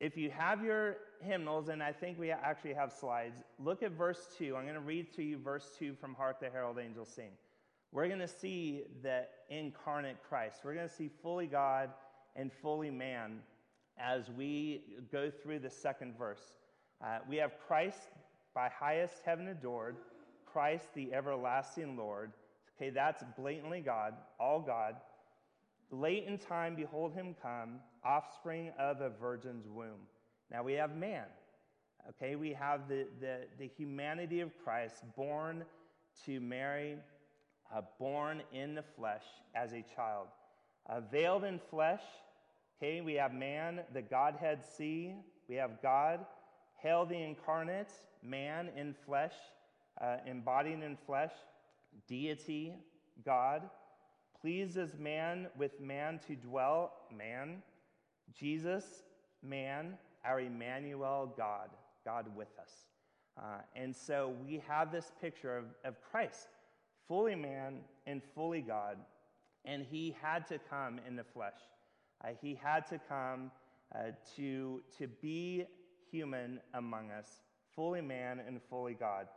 If 0.00 0.16
you 0.16 0.30
have 0.30 0.64
your 0.64 0.96
hymnals, 1.20 1.68
and 1.68 1.82
I 1.82 1.92
think 1.92 2.18
we 2.18 2.30
actually 2.30 2.74
have 2.74 2.92
slides, 2.92 3.36
look 3.58 3.82
at 3.82 3.92
verse 3.92 4.26
2. 4.36 4.56
I'm 4.56 4.62
going 4.64 4.74
to 4.74 4.80
read 4.80 5.12
to 5.14 5.22
you 5.22 5.38
verse 5.38 5.70
2 5.78 5.94
from 5.94 6.14
Hark 6.14 6.40
the 6.40 6.50
Herald 6.50 6.78
Angels 6.78 7.08
Sing. 7.08 7.30
We're 7.92 8.08
going 8.08 8.20
to 8.20 8.28
see 8.28 8.82
the 9.02 9.26
incarnate 9.50 10.16
Christ. 10.28 10.60
We're 10.64 10.74
going 10.74 10.88
to 10.88 10.94
see 10.94 11.10
fully 11.22 11.46
God 11.46 11.90
and 12.34 12.50
fully 12.52 12.90
man 12.90 13.40
as 13.98 14.30
we 14.30 14.82
go 15.12 15.30
through 15.30 15.60
the 15.60 15.70
second 15.70 16.16
verse. 16.16 16.56
Uh, 17.04 17.18
we 17.28 17.36
have 17.36 17.52
Christ 17.66 17.98
by 18.54 18.68
highest 18.68 19.16
heaven 19.24 19.48
adored, 19.48 19.96
Christ 20.52 20.86
the 20.94 21.12
everlasting 21.12 21.96
Lord. 21.96 22.32
Okay, 22.76 22.90
that's 22.90 23.22
blatantly 23.36 23.80
God, 23.80 24.14
all 24.40 24.60
God. 24.60 24.96
Late 25.90 26.24
in 26.26 26.38
time, 26.38 26.74
behold 26.74 27.12
him 27.12 27.36
come, 27.42 27.80
offspring 28.04 28.72
of 28.78 29.00
a 29.00 29.10
virgin's 29.10 29.66
womb. 29.68 30.06
Now 30.50 30.62
we 30.62 30.72
have 30.74 30.96
man. 30.96 31.24
Okay, 32.08 32.34
we 32.34 32.52
have 32.52 32.88
the, 32.88 33.06
the, 33.20 33.40
the 33.58 33.70
humanity 33.76 34.40
of 34.40 34.50
Christ 34.64 35.04
born 35.16 35.64
to 36.26 36.40
Mary, 36.40 36.96
uh, 37.74 37.82
born 37.98 38.42
in 38.52 38.74
the 38.74 38.82
flesh 38.96 39.24
as 39.54 39.72
a 39.72 39.84
child. 39.94 40.26
Uh, 40.88 41.00
veiled 41.12 41.44
in 41.44 41.60
flesh, 41.70 42.02
okay, 42.76 43.00
we 43.00 43.14
have 43.14 43.32
man, 43.32 43.80
the 43.92 44.02
Godhead 44.02 44.64
see. 44.64 45.14
We 45.48 45.54
have 45.56 45.80
God, 45.80 46.20
hail 46.82 47.06
the 47.06 47.22
incarnate, 47.22 47.92
man 48.22 48.70
in 48.76 48.94
flesh, 49.06 49.34
uh, 50.00 50.16
embodied 50.26 50.82
in 50.82 50.96
flesh, 51.06 51.32
deity, 52.08 52.74
God 53.24 53.62
pleases 54.40 54.98
man 54.98 55.46
with 55.56 55.80
man 55.80 56.18
to 56.26 56.34
dwell, 56.34 56.92
man, 57.16 57.62
Jesus, 58.34 58.84
man, 59.42 59.96
our 60.24 60.40
Emmanuel, 60.40 61.32
God, 61.36 61.70
God 62.04 62.26
with 62.36 62.48
us. 62.60 62.70
Uh, 63.38 63.60
and 63.76 63.94
so 63.94 64.34
we 64.46 64.62
have 64.66 64.90
this 64.90 65.12
picture 65.20 65.56
of, 65.56 65.64
of 65.84 65.94
Christ, 66.10 66.48
fully 67.06 67.36
man 67.36 67.78
and 68.06 68.20
fully 68.34 68.60
God, 68.60 68.96
and 69.64 69.86
he 69.88 70.14
had 70.20 70.46
to 70.48 70.58
come 70.68 71.00
in 71.06 71.14
the 71.14 71.24
flesh. 71.24 71.60
Uh, 72.24 72.30
he 72.40 72.58
had 72.60 72.86
to 72.88 72.98
come 73.08 73.50
uh, 73.94 74.10
to, 74.36 74.82
to 74.98 75.06
be 75.20 75.64
human 76.10 76.60
among 76.74 77.10
us, 77.10 77.28
fully 77.74 78.00
man 78.00 78.40
and 78.46 78.60
fully 78.68 78.94
God. 78.94 79.28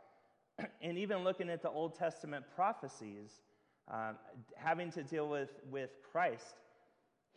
and 0.82 0.98
even 0.98 1.24
looking 1.24 1.50
at 1.50 1.62
the 1.62 1.70
Old 1.70 1.94
Testament 1.94 2.44
prophecies, 2.54 3.42
um, 3.88 4.16
having 4.56 4.90
to 4.92 5.02
deal 5.02 5.28
with, 5.28 5.50
with 5.70 5.90
Christ, 6.10 6.56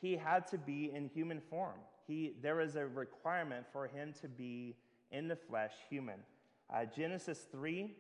he 0.02 0.16
had 0.16 0.48
to 0.48 0.58
be 0.58 0.92
in 0.94 1.10
human 1.10 1.42
form. 1.50 1.80
He, 2.08 2.34
there 2.42 2.56
was 2.56 2.76
a 2.76 2.88
requirement 2.88 3.66
for 3.72 3.88
him 3.88 4.14
to 4.22 4.28
be 4.28 4.76
in 5.12 5.28
the 5.28 5.36
flesh, 5.36 5.74
human. 5.90 6.20
Uh, 6.74 6.86
Genesis 6.86 7.46
3, 7.52 7.92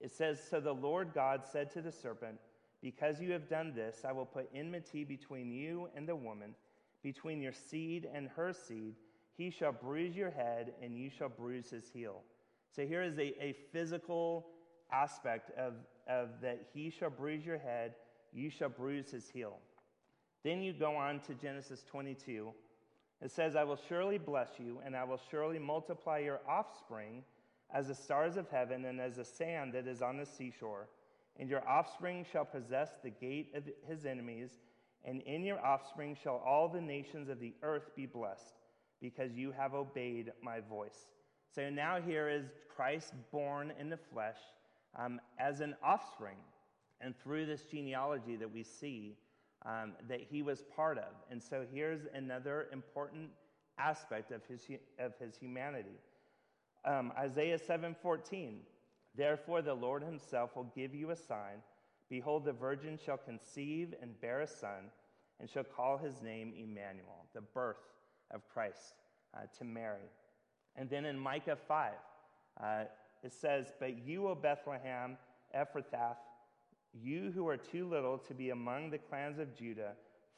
it 0.00 0.12
says 0.12 0.40
So 0.48 0.60
the 0.60 0.72
Lord 0.72 1.12
God 1.14 1.42
said 1.50 1.70
to 1.72 1.82
the 1.82 1.92
serpent, 1.92 2.38
Because 2.80 3.20
you 3.20 3.32
have 3.32 3.48
done 3.48 3.72
this, 3.74 4.04
I 4.06 4.12
will 4.12 4.26
put 4.26 4.50
enmity 4.54 5.04
between 5.04 5.50
you 5.50 5.88
and 5.96 6.08
the 6.08 6.16
woman, 6.16 6.54
between 7.02 7.40
your 7.40 7.52
seed 7.52 8.08
and 8.12 8.28
her 8.36 8.52
seed. 8.52 8.94
He 9.36 9.50
shall 9.50 9.72
bruise 9.72 10.14
your 10.14 10.30
head, 10.30 10.74
and 10.82 10.96
you 10.96 11.08
shall 11.08 11.28
bruise 11.28 11.70
his 11.70 11.88
heel. 11.92 12.22
So 12.74 12.86
here 12.86 13.02
is 13.02 13.18
a, 13.18 13.42
a 13.42 13.54
physical 13.72 14.46
aspect 14.90 15.50
of, 15.58 15.74
of 16.08 16.28
that 16.40 16.66
he 16.72 16.90
shall 16.90 17.10
bruise 17.10 17.44
your 17.44 17.58
head, 17.58 17.94
you 18.32 18.50
shall 18.50 18.70
bruise 18.70 19.10
his 19.10 19.28
heel. 19.28 19.58
Then 20.42 20.62
you 20.62 20.72
go 20.72 20.96
on 20.96 21.20
to 21.20 21.34
Genesis 21.34 21.84
22. 21.90 22.50
It 23.20 23.30
says, 23.30 23.54
I 23.54 23.64
will 23.64 23.78
surely 23.88 24.18
bless 24.18 24.48
you, 24.58 24.80
and 24.84 24.96
I 24.96 25.04
will 25.04 25.20
surely 25.30 25.58
multiply 25.58 26.18
your 26.18 26.40
offspring 26.48 27.22
as 27.72 27.88
the 27.88 27.94
stars 27.94 28.36
of 28.36 28.48
heaven 28.48 28.84
and 28.86 29.00
as 29.00 29.16
the 29.16 29.24
sand 29.24 29.74
that 29.74 29.86
is 29.86 30.02
on 30.02 30.16
the 30.16 30.26
seashore. 30.26 30.88
And 31.38 31.48
your 31.48 31.66
offspring 31.68 32.26
shall 32.30 32.44
possess 32.44 32.90
the 33.02 33.10
gate 33.10 33.52
of 33.54 33.64
his 33.86 34.04
enemies, 34.04 34.50
and 35.04 35.20
in 35.22 35.44
your 35.44 35.64
offspring 35.64 36.16
shall 36.20 36.42
all 36.44 36.68
the 36.68 36.80
nations 36.80 37.28
of 37.28 37.38
the 37.38 37.54
earth 37.62 37.94
be 37.94 38.06
blessed, 38.06 38.54
because 39.00 39.32
you 39.34 39.52
have 39.52 39.74
obeyed 39.74 40.32
my 40.42 40.60
voice. 40.60 41.06
So 41.54 41.68
now 41.68 42.00
here 42.00 42.28
is 42.28 42.46
Christ 42.74 43.12
born 43.30 43.72
in 43.78 43.90
the 43.90 43.98
flesh 43.98 44.38
um, 44.98 45.20
as 45.38 45.60
an 45.60 45.74
offspring. 45.82 46.36
And 47.00 47.14
through 47.18 47.46
this 47.46 47.62
genealogy 47.64 48.36
that 48.36 48.52
we 48.52 48.62
see 48.62 49.16
um, 49.66 49.92
that 50.08 50.20
he 50.20 50.42
was 50.42 50.62
part 50.74 50.98
of. 50.98 51.12
And 51.30 51.42
so 51.42 51.66
here's 51.72 52.02
another 52.14 52.68
important 52.72 53.30
aspect 53.78 54.30
of 54.30 54.44
his, 54.46 54.66
of 54.98 55.12
his 55.18 55.36
humanity. 55.36 55.98
Um, 56.84 57.12
Isaiah 57.18 57.58
7:14, 57.58 58.58
Therefore 59.16 59.62
the 59.62 59.74
Lord 59.74 60.02
himself 60.02 60.56
will 60.56 60.72
give 60.74 60.94
you 60.94 61.10
a 61.10 61.16
sign. 61.16 61.62
Behold, 62.08 62.44
the 62.44 62.52
virgin 62.52 62.98
shall 63.04 63.16
conceive 63.16 63.94
and 64.00 64.20
bear 64.20 64.40
a 64.40 64.46
son, 64.46 64.90
and 65.40 65.48
shall 65.48 65.64
call 65.64 65.96
his 65.96 66.22
name 66.22 66.52
Emmanuel, 66.56 67.26
the 67.34 67.40
birth 67.40 67.76
of 68.30 68.42
Christ 68.52 68.94
uh, 69.34 69.40
to 69.58 69.64
Mary. 69.64 70.10
And 70.76 70.88
then 70.88 71.04
in 71.04 71.18
Micah 71.18 71.56
5, 71.68 71.92
uh, 72.62 72.84
it 73.22 73.32
says, 73.32 73.72
But 73.78 74.06
you, 74.06 74.28
O 74.28 74.34
Bethlehem, 74.34 75.16
Ephrathah, 75.56 76.16
you 76.92 77.30
who 77.34 77.48
are 77.48 77.56
too 77.56 77.88
little 77.88 78.18
to 78.18 78.34
be 78.34 78.50
among 78.50 78.90
the 78.90 78.98
clans 78.98 79.38
of 79.38 79.56
Judah, 79.56 79.92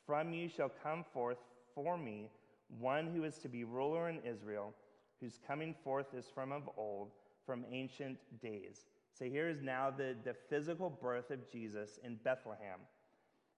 from 0.07 0.33
you 0.33 0.49
shall 0.49 0.71
come 0.83 1.05
forth 1.12 1.38
for 1.75 1.97
me 1.97 2.31
one 2.79 3.07
who 3.14 3.25
is 3.25 3.38
to 3.38 3.49
be 3.49 3.64
ruler 3.64 4.09
in 4.09 4.19
Israel, 4.25 4.75
whose 5.21 5.38
coming 5.47 5.75
forth 5.85 6.14
is 6.14 6.26
from 6.33 6.53
of 6.53 6.69
old, 6.76 7.11
from 7.47 7.64
ancient 7.71 8.19
days. 8.41 8.87
So 9.17 9.25
here 9.26 9.49
is 9.49 9.62
now 9.62 9.91
the, 9.91 10.17
the 10.25 10.35
physical 10.49 10.91
birth 10.91 11.31
of 11.31 11.50
Jesus 11.50 11.99
in 12.03 12.17
Bethlehem. 12.25 12.81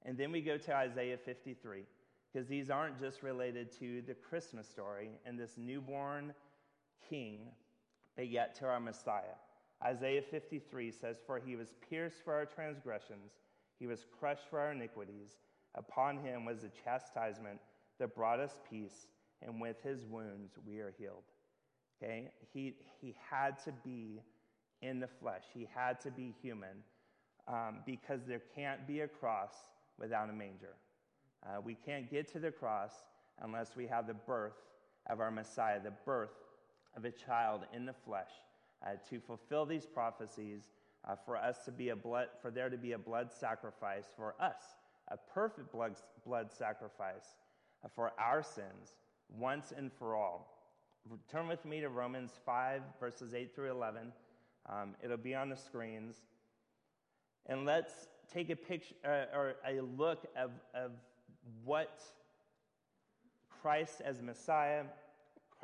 And 0.05 0.17
then 0.17 0.31
we 0.31 0.41
go 0.41 0.59
to 0.59 0.75
Isaiah 0.75 1.17
53, 1.17 1.85
because 2.33 2.49
these 2.49 2.71
aren't 2.71 3.01
just 3.01 3.23
related 3.23 3.73
to 3.79 4.03
the 4.03 4.15
Christmas 4.15 4.69
story 4.69 5.11
and 5.25 5.39
this 5.39 5.55
newborn 5.57 6.35
king 7.09 7.49
but 8.17 8.29
yet 8.29 8.55
to 8.57 8.67
our 8.67 8.81
Messiah. 8.81 9.37
Isaiah 9.85 10.23
53 10.23 10.91
says, 10.91 11.17
For 11.27 11.39
he 11.39 11.55
was 11.55 11.75
pierced 11.89 12.25
for 12.25 12.35
our 12.35 12.47
transgressions, 12.47 13.33
he 13.79 13.87
was 13.87 14.07
crushed 14.19 14.49
for 14.49 14.59
our 14.59 14.73
iniquities. 14.73 15.37
Upon 15.75 16.17
him 16.19 16.47
was 16.47 16.63
the 16.63 16.71
chastisement 16.83 17.61
that 17.99 18.15
brought 18.15 18.41
us 18.41 18.59
peace, 18.69 19.07
and 19.43 19.61
with 19.61 19.77
his 19.83 20.07
wounds 20.07 20.53
we 20.67 20.79
are 20.79 20.95
healed. 20.99 21.25
Okay? 22.03 22.31
He, 22.53 22.75
he 23.01 23.15
had 23.31 23.63
to 23.65 23.73
be 23.85 24.23
in 24.83 25.01
the 25.01 25.09
flesh, 25.09 25.43
he 25.55 25.69
had 25.75 26.01
to 26.01 26.11
be 26.11 26.35
human 26.43 26.83
um, 27.49 27.79
because 27.87 28.21
there 28.27 28.43
can't 28.55 28.87
be 28.87 29.01
a 29.01 29.09
cross 29.09 29.53
without 29.99 30.29
a 30.29 30.33
manger. 30.33 30.75
Uh, 31.47 31.61
we 31.65 31.75
can't 31.75 32.11
get 32.11 32.31
to 32.33 32.39
the 32.39 32.51
cross 32.51 32.93
unless 33.43 33.77
we 33.77 33.87
have 33.87 34.07
the 34.07 34.15
birth 34.15 34.57
of 35.09 35.21
our 35.21 35.31
Messiah, 35.31 35.81
the 35.83 35.93
birth 36.05 36.31
of 36.97 37.05
a 37.05 37.11
child 37.11 37.63
in 37.73 37.87
the 37.87 37.93
flesh 37.93 38.31
uh, 38.85 38.91
to 39.09 39.21
fulfill 39.21 39.67
these 39.67 39.87
prophecies 39.87 40.71
uh, 41.07 41.15
for 41.25 41.37
us 41.37 41.59
to 41.65 41.71
be 41.71 41.91
a 41.91 41.97
blood 41.97 42.29
for 42.41 42.51
there 42.51 42.69
to 42.69 42.77
be 42.77 42.93
a 42.93 42.99
blood 42.99 43.31
sacrifice 43.33 44.05
for 44.17 44.35
us 44.41 44.77
a 45.09 45.17
perfect 45.33 45.71
blood, 45.71 45.95
blood 46.25 46.51
sacrifice 46.51 47.37
uh, 47.85 47.89
for 47.95 48.13
our 48.19 48.43
sins 48.43 48.95
once 49.29 49.73
and 49.77 49.93
for 49.93 50.17
all. 50.17 50.53
Turn 51.31 51.47
with 51.47 51.65
me 51.65 51.81
to 51.81 51.89
romans 51.89 52.33
5 52.45 52.83
verses 52.99 53.35
8 53.35 53.55
through 53.55 53.71
11 53.71 54.13
um, 54.69 54.95
it'll 55.03 55.17
be 55.17 55.35
on 55.35 55.49
the 55.49 55.57
screens. 55.57 56.17
And 57.47 57.65
let's 57.65 58.09
take 58.33 58.51
a 58.51 58.57
picture 58.57 58.95
uh, 59.05 59.37
or 59.37 59.55
a 59.67 59.81
look 59.81 60.27
of, 60.37 60.51
of 60.75 60.91
what 61.65 62.03
christ 63.63 64.03
as 64.05 64.21
messiah 64.21 64.83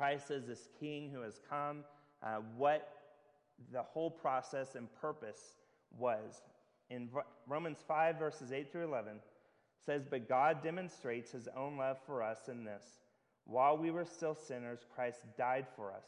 Christ 0.03 0.31
as 0.31 0.45
this 0.45 0.67
king 0.81 1.09
who 1.09 1.21
has 1.21 1.39
come, 1.49 1.85
uh, 2.21 2.39
what 2.57 2.89
the 3.71 3.81
whole 3.81 4.11
process 4.11 4.75
and 4.75 4.93
purpose 4.99 5.55
was. 5.97 6.41
In 6.89 7.07
Romans 7.47 7.77
5, 7.87 8.19
verses 8.19 8.51
8 8.51 8.69
through 8.69 8.83
11, 8.83 9.13
says, 9.85 10.03
But 10.09 10.27
God 10.27 10.61
demonstrates 10.61 11.31
his 11.31 11.47
own 11.55 11.77
love 11.77 11.99
for 12.05 12.21
us 12.21 12.49
in 12.49 12.65
this. 12.65 12.83
While 13.45 13.77
we 13.77 13.91
were 13.91 14.03
still 14.03 14.35
sinners, 14.35 14.79
Christ 14.93 15.21
died 15.37 15.67
for 15.73 15.93
us. 15.93 16.03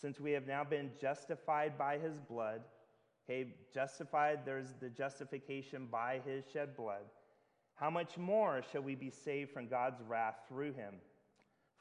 Since 0.00 0.20
we 0.20 0.30
have 0.30 0.46
now 0.46 0.62
been 0.62 0.92
justified 1.00 1.76
by 1.76 1.98
his 1.98 2.16
blood, 2.28 2.60
Okay, 3.28 3.48
justified, 3.72 4.40
there's 4.44 4.74
the 4.80 4.90
justification 4.90 5.88
by 5.90 6.20
his 6.24 6.44
shed 6.52 6.76
blood. 6.76 7.02
How 7.74 7.90
much 7.90 8.16
more 8.16 8.62
shall 8.70 8.82
we 8.82 8.94
be 8.94 9.10
saved 9.10 9.50
from 9.50 9.66
God's 9.66 10.02
wrath 10.06 10.36
through 10.46 10.74
him? 10.74 10.94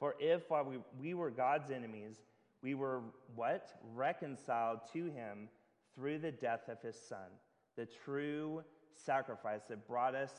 For 0.04 0.16
if 0.20 0.50
while 0.50 0.66
we, 0.66 0.80
we 1.00 1.14
were 1.14 1.30
God's 1.30 1.72
enemies, 1.72 2.18
we 2.62 2.74
were 2.74 3.04
what? 3.36 3.70
Reconciled 3.96 4.80
to 4.92 5.06
him 5.06 5.48
through 5.96 6.20
the 6.20 6.30
death 6.34 6.68
of 6.68 6.82
his 6.82 6.98
son, 7.00 7.30
the 7.78 7.88
true 8.04 8.64
sacrifice 8.94 9.62
that 9.70 9.88
brought 9.88 10.14
us 10.14 10.34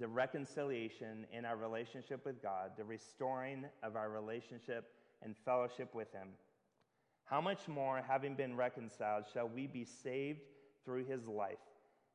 the 0.00 0.08
reconciliation 0.08 1.26
in 1.32 1.44
our 1.44 1.56
relationship 1.56 2.26
with 2.26 2.42
God, 2.42 2.72
the 2.76 2.82
restoring 2.82 3.66
of 3.84 3.94
our 3.94 4.10
relationship 4.10 4.90
and 5.22 5.36
fellowship 5.44 5.94
with 5.94 6.10
him. 6.10 6.30
How 7.24 7.40
much 7.40 7.68
more, 7.68 8.02
having 8.04 8.34
been 8.34 8.56
reconciled, 8.56 9.26
shall 9.32 9.48
we 9.48 9.68
be 9.68 9.84
saved 9.84 10.40
through 10.84 11.04
his 11.04 11.28
life? 11.28 11.58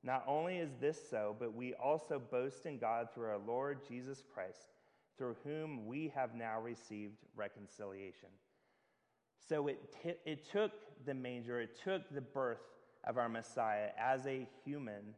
Not 0.04 0.26
only 0.28 0.58
is 0.58 0.72
this 0.82 1.00
so, 1.10 1.34
but 1.40 1.56
we 1.56 1.76
also 1.76 2.20
boast 2.20 2.66
in 2.66 2.78
God 2.78 3.08
through 3.16 3.28
our 3.28 3.40
Lord 3.48 3.80
Jesus 3.88 4.22
Christ, 4.34 4.68
through 5.18 5.36
whom 5.44 5.86
we 5.86 6.12
have 6.16 6.36
now 6.36 6.60
received 6.60 7.18
reconciliation. 7.36 8.30
So 9.48 9.68
it, 9.68 9.94
t- 10.04 10.20
it 10.26 10.50
took 10.52 10.72
the 11.06 11.14
manger, 11.14 11.60
it 11.60 11.80
took 11.84 12.02
the 12.10 12.22
birth 12.22 12.62
of 13.04 13.18
our 13.18 13.30
Messiah 13.30 13.90
as 14.00 14.26
a 14.26 14.48
human 14.64 15.14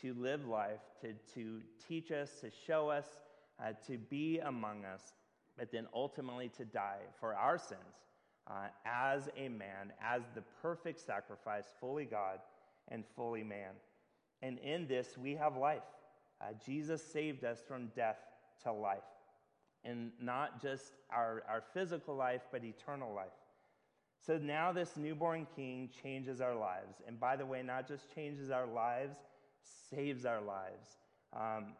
to 0.00 0.14
live 0.14 0.46
life, 0.46 0.80
to, 1.00 1.14
to 1.34 1.60
teach 1.88 2.10
us, 2.10 2.30
to 2.40 2.50
show 2.66 2.90
us, 2.90 3.06
uh, 3.62 3.72
to 3.86 3.98
be 3.98 4.38
among 4.38 4.84
us, 4.84 5.14
but 5.56 5.70
then 5.70 5.86
ultimately 5.94 6.50
to 6.56 6.64
die 6.64 7.00
for 7.18 7.34
our 7.34 7.58
sins 7.58 7.80
uh, 8.48 8.66
as 8.84 9.28
a 9.36 9.48
man, 9.48 9.92
as 10.02 10.22
the 10.34 10.42
perfect 10.60 11.00
sacrifice, 11.00 11.66
fully 11.80 12.04
God 12.04 12.40
and 12.88 13.04
fully 13.16 13.44
man. 13.44 13.72
And 14.42 14.58
in 14.58 14.86
this, 14.86 15.16
we 15.16 15.34
have 15.36 15.56
life. 15.56 15.82
Uh, 16.40 16.46
Jesus 16.64 17.02
saved 17.02 17.44
us 17.44 17.60
from 17.66 17.88
death 17.94 18.18
to 18.64 18.72
life. 18.72 18.98
And 19.84 20.12
not 20.20 20.62
just 20.62 20.92
our, 21.10 21.42
our 21.48 21.62
physical 21.74 22.14
life, 22.14 22.42
but 22.52 22.64
eternal 22.64 23.12
life. 23.12 23.32
So 24.24 24.38
now 24.38 24.72
this 24.72 24.96
newborn 24.96 25.46
king 25.56 25.90
changes 26.02 26.40
our 26.40 26.54
lives. 26.54 27.02
And 27.06 27.18
by 27.18 27.34
the 27.36 27.44
way, 27.44 27.62
not 27.62 27.88
just 27.88 28.14
changes 28.14 28.50
our 28.50 28.66
lives, 28.66 29.16
saves 29.90 30.24
our 30.24 30.40
lives. 30.40 30.98
Um, 31.32 31.74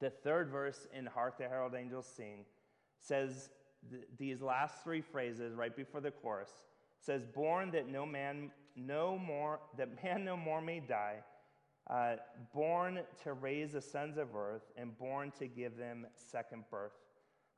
the 0.00 0.10
third 0.10 0.50
verse 0.50 0.86
in 0.92 1.06
Hark 1.06 1.38
the 1.38 1.48
Herald 1.48 1.74
Angels 1.74 2.06
Sing 2.06 2.44
says, 2.98 3.50
th- 3.90 4.02
these 4.16 4.42
last 4.42 4.82
three 4.82 5.00
phrases 5.00 5.54
right 5.54 5.74
before 5.74 6.00
the 6.00 6.10
chorus 6.10 6.50
says, 7.00 7.24
"Born 7.24 7.70
that 7.72 7.88
no 7.88 8.04
man 8.04 8.50
no 8.76 9.18
more 9.18 9.60
that 9.76 10.02
man 10.02 10.24
no 10.24 10.36
more 10.36 10.60
may 10.60 10.80
die, 10.80 11.22
uh, 11.88 12.16
born 12.52 13.00
to 13.22 13.32
raise 13.32 13.72
the 13.72 13.80
sons 13.80 14.18
of 14.18 14.34
earth, 14.34 14.70
and 14.76 14.96
born 14.98 15.30
to 15.38 15.46
give 15.46 15.76
them 15.76 16.06
second 16.14 16.64
birth." 16.70 16.92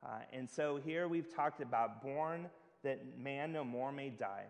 Uh, 0.03 0.19
and 0.33 0.49
so 0.49 0.79
here 0.83 1.07
we've 1.07 1.33
talked 1.33 1.61
about 1.61 2.01
born 2.01 2.47
that 2.83 3.17
man 3.17 3.53
no 3.53 3.63
more 3.63 3.91
may 3.91 4.09
die. 4.09 4.45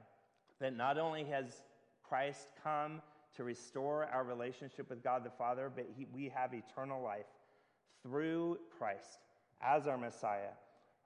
That 0.60 0.76
not 0.76 0.98
only 0.98 1.24
has 1.26 1.62
Christ 2.08 2.48
come 2.64 3.02
to 3.36 3.44
restore 3.44 4.06
our 4.06 4.24
relationship 4.24 4.90
with 4.90 5.04
God 5.04 5.24
the 5.24 5.32
Father, 5.32 5.72
but 5.74 5.88
he, 5.98 6.08
we 6.14 6.30
have 6.30 6.54
eternal 6.54 7.02
life 7.02 7.26
through 8.04 8.60
Christ 8.78 9.20
as 9.62 9.88
our 9.88 9.98
Messiah. 9.98 10.54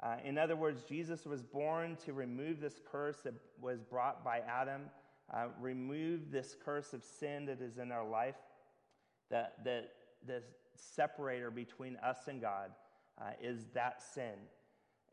Uh, 0.01 0.17
in 0.23 0.37
other 0.37 0.55
words, 0.55 0.83
Jesus 0.83 1.25
was 1.25 1.41
born 1.41 1.97
to 2.05 2.13
remove 2.13 2.59
this 2.59 2.81
curse 2.91 3.17
that 3.23 3.33
was 3.61 3.81
brought 3.81 4.23
by 4.23 4.39
Adam, 4.39 4.81
uh, 5.33 5.47
remove 5.59 6.31
this 6.31 6.55
curse 6.63 6.93
of 6.93 7.03
sin 7.03 7.45
that 7.45 7.61
is 7.61 7.77
in 7.77 7.91
our 7.91 8.07
life, 8.07 8.35
that, 9.29 9.63
that 9.63 9.91
the 10.27 10.41
separator 10.75 11.49
between 11.49 11.95
us 11.97 12.27
and 12.27 12.41
God 12.41 12.71
uh, 13.19 13.31
is 13.41 13.65
that 13.73 14.01
sin. 14.01 14.35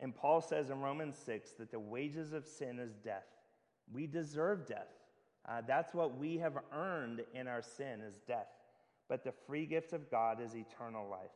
And 0.01 0.15
Paul 0.15 0.41
says 0.41 0.71
in 0.71 0.81
Romans 0.81 1.17
6 1.25 1.53
that 1.53 1.71
the 1.71 1.79
wages 1.79 2.33
of 2.33 2.47
sin 2.47 2.79
is 2.79 2.95
death. 3.05 3.27
We 3.93 4.07
deserve 4.07 4.67
death. 4.67 4.89
Uh, 5.49 5.63
that's 5.67 5.95
what 5.95 6.19
we 6.19 6.39
have 6.39 6.59
earned 6.73 7.23
in 7.35 7.49
our 7.49 7.63
sin 7.63 8.01
is 8.01 8.21
death. 8.27 8.49
But 9.09 9.25
the 9.25 9.33
free 9.47 9.67
gift 9.67 9.93
of 9.93 10.11
God 10.11 10.41
is 10.41 10.55
eternal 10.55 11.09
life, 11.09 11.31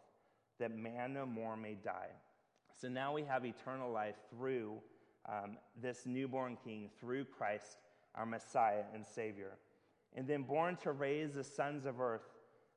that 0.59 0.76
man 0.76 1.12
no 1.12 1.26
more 1.26 1.57
may 1.57 1.74
die. 1.74 2.11
So 2.81 2.88
now 2.88 3.12
we 3.12 3.22
have 3.22 3.44
eternal 3.44 3.90
life 3.90 4.16
through 4.31 4.74
um, 5.29 5.57
this 5.81 6.07
newborn 6.07 6.57
king, 6.62 6.90
through 7.00 7.24
Christ, 7.24 7.79
our 8.14 8.26
Messiah 8.26 8.85
and 8.94 9.05
Savior. 9.05 9.52
And 10.14 10.26
then 10.26 10.42
born 10.42 10.76
to 10.83 10.92
raise 10.92 11.35
the 11.35 11.44
sons 11.44 11.85
of 11.85 12.00
earth, 12.00 12.29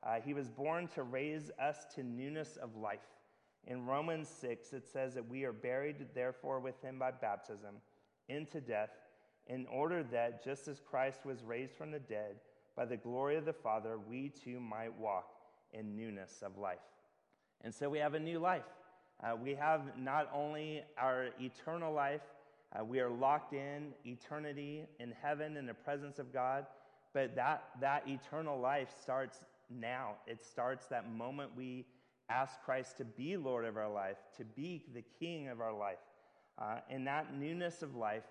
uh, 0.04 0.16
he 0.24 0.34
was 0.34 0.50
born 0.50 0.88
to 0.90 1.04
raise 1.04 1.52
us 1.62 1.86
to 1.96 2.04
newness 2.04 2.58
of 2.58 2.76
life. 2.76 3.00
In 3.70 3.86
Romans 3.86 4.28
6, 4.42 4.74
it 4.74 4.88
says 4.92 5.14
that 5.14 5.30
we 5.30 5.44
are 5.44 5.54
buried, 5.54 6.08
therefore, 6.16 6.60
with 6.60 6.82
him 6.82 6.98
by 6.98 7.12
baptism 7.12 7.76
into 8.28 8.60
death, 8.60 8.90
in 9.46 9.68
order 9.68 10.04
that, 10.12 10.44
just 10.44 10.68
as 10.68 10.82
Christ 10.82 11.20
was 11.24 11.44
raised 11.44 11.74
from 11.74 11.92
the 11.92 12.00
dead 12.00 12.38
by 12.76 12.86
the 12.86 12.98
glory 12.98 13.36
of 13.36 13.46
the 13.46 13.54
Father, 13.54 14.00
we 14.00 14.30
too 14.30 14.60
might 14.60 14.94
walk 14.98 15.30
in 15.72 15.96
newness 15.96 16.42
of 16.44 16.58
life. 16.58 16.80
And 17.62 17.74
so 17.74 17.90
we 17.90 18.00
have 18.00 18.16
a 18.16 18.20
new 18.20 18.40
life. 18.40 18.64
Uh, 19.24 19.36
we 19.36 19.54
have 19.54 19.82
not 19.98 20.30
only 20.34 20.84
our 20.98 21.28
eternal 21.40 21.94
life, 21.94 22.22
uh, 22.74 22.84
we 22.84 23.00
are 23.00 23.10
locked 23.10 23.54
in 23.54 23.94
eternity 24.06 24.86
in 25.00 25.14
heaven 25.22 25.58
in 25.58 25.68
the 25.68 25.74
presence 25.74 26.18
of 26.18 26.34
God, 26.34 26.66
but 27.14 27.36
that, 27.36 27.66
that 27.82 28.08
eternal 28.08 28.60
life 28.60 28.90
starts 29.00 29.46
now. 29.70 30.16
It 30.26 30.42
starts 30.42 30.88
that 30.88 31.12
moment 31.12 31.52
we 31.56 31.86
ask 32.30 32.62
Christ 32.64 32.98
to 32.98 33.06
be 33.06 33.38
Lord 33.38 33.66
of 33.66 33.78
our 33.78 33.92
life, 33.92 34.18
to 34.38 34.46
be 34.46 34.84
the 34.94 35.04
King 35.20 35.50
of 35.50 35.62
our 35.62 35.74
life. 35.74 35.98
Uh, 36.58 36.80
and 36.90 37.08
that 37.08 37.34
newness 37.34 37.82
of 37.82 37.96
life 37.96 38.26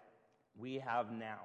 we 0.57 0.75
have 0.75 1.13
now, 1.13 1.41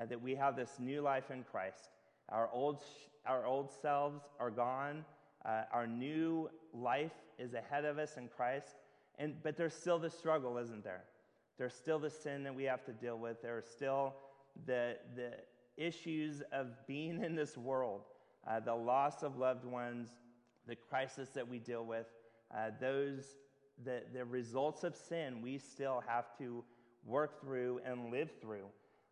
uh, 0.00 0.04
that 0.06 0.20
we 0.20 0.34
have 0.34 0.56
this 0.56 0.74
new 0.78 1.00
life 1.00 1.30
in 1.30 1.44
Christ. 1.44 1.90
Our 2.28 2.48
old, 2.52 2.82
our 3.26 3.46
old 3.46 3.70
selves 3.82 4.20
are 4.38 4.50
gone. 4.50 5.04
Uh, 5.44 5.62
our 5.72 5.86
new 5.86 6.50
life 6.74 7.12
is 7.38 7.54
ahead 7.54 7.84
of 7.84 7.98
us 7.98 8.16
in 8.16 8.28
Christ. 8.28 8.76
And, 9.18 9.34
but 9.42 9.56
there's 9.56 9.74
still 9.74 9.98
the 9.98 10.10
struggle, 10.10 10.58
isn't 10.58 10.84
there? 10.84 11.04
There's 11.56 11.74
still 11.74 11.98
the 11.98 12.10
sin 12.10 12.44
that 12.44 12.54
we 12.54 12.64
have 12.64 12.84
to 12.84 12.92
deal 12.92 13.18
with. 13.18 13.42
There 13.42 13.56
are 13.56 13.62
still 13.62 14.14
the, 14.66 14.96
the 15.16 15.32
issues 15.76 16.42
of 16.52 16.68
being 16.86 17.24
in 17.24 17.34
this 17.34 17.56
world, 17.56 18.02
uh, 18.46 18.60
the 18.60 18.74
loss 18.74 19.22
of 19.22 19.38
loved 19.38 19.64
ones, 19.64 20.10
the 20.68 20.76
crisis 20.76 21.30
that 21.30 21.48
we 21.48 21.58
deal 21.58 21.84
with, 21.84 22.06
uh, 22.56 22.70
those, 22.80 23.36
the, 23.84 24.02
the 24.12 24.24
results 24.24 24.84
of 24.84 24.94
sin 24.94 25.42
we 25.42 25.58
still 25.58 26.02
have 26.06 26.26
to 26.38 26.62
work 27.04 27.40
through 27.40 27.80
and 27.84 28.10
live 28.12 28.30
through. 28.40 28.66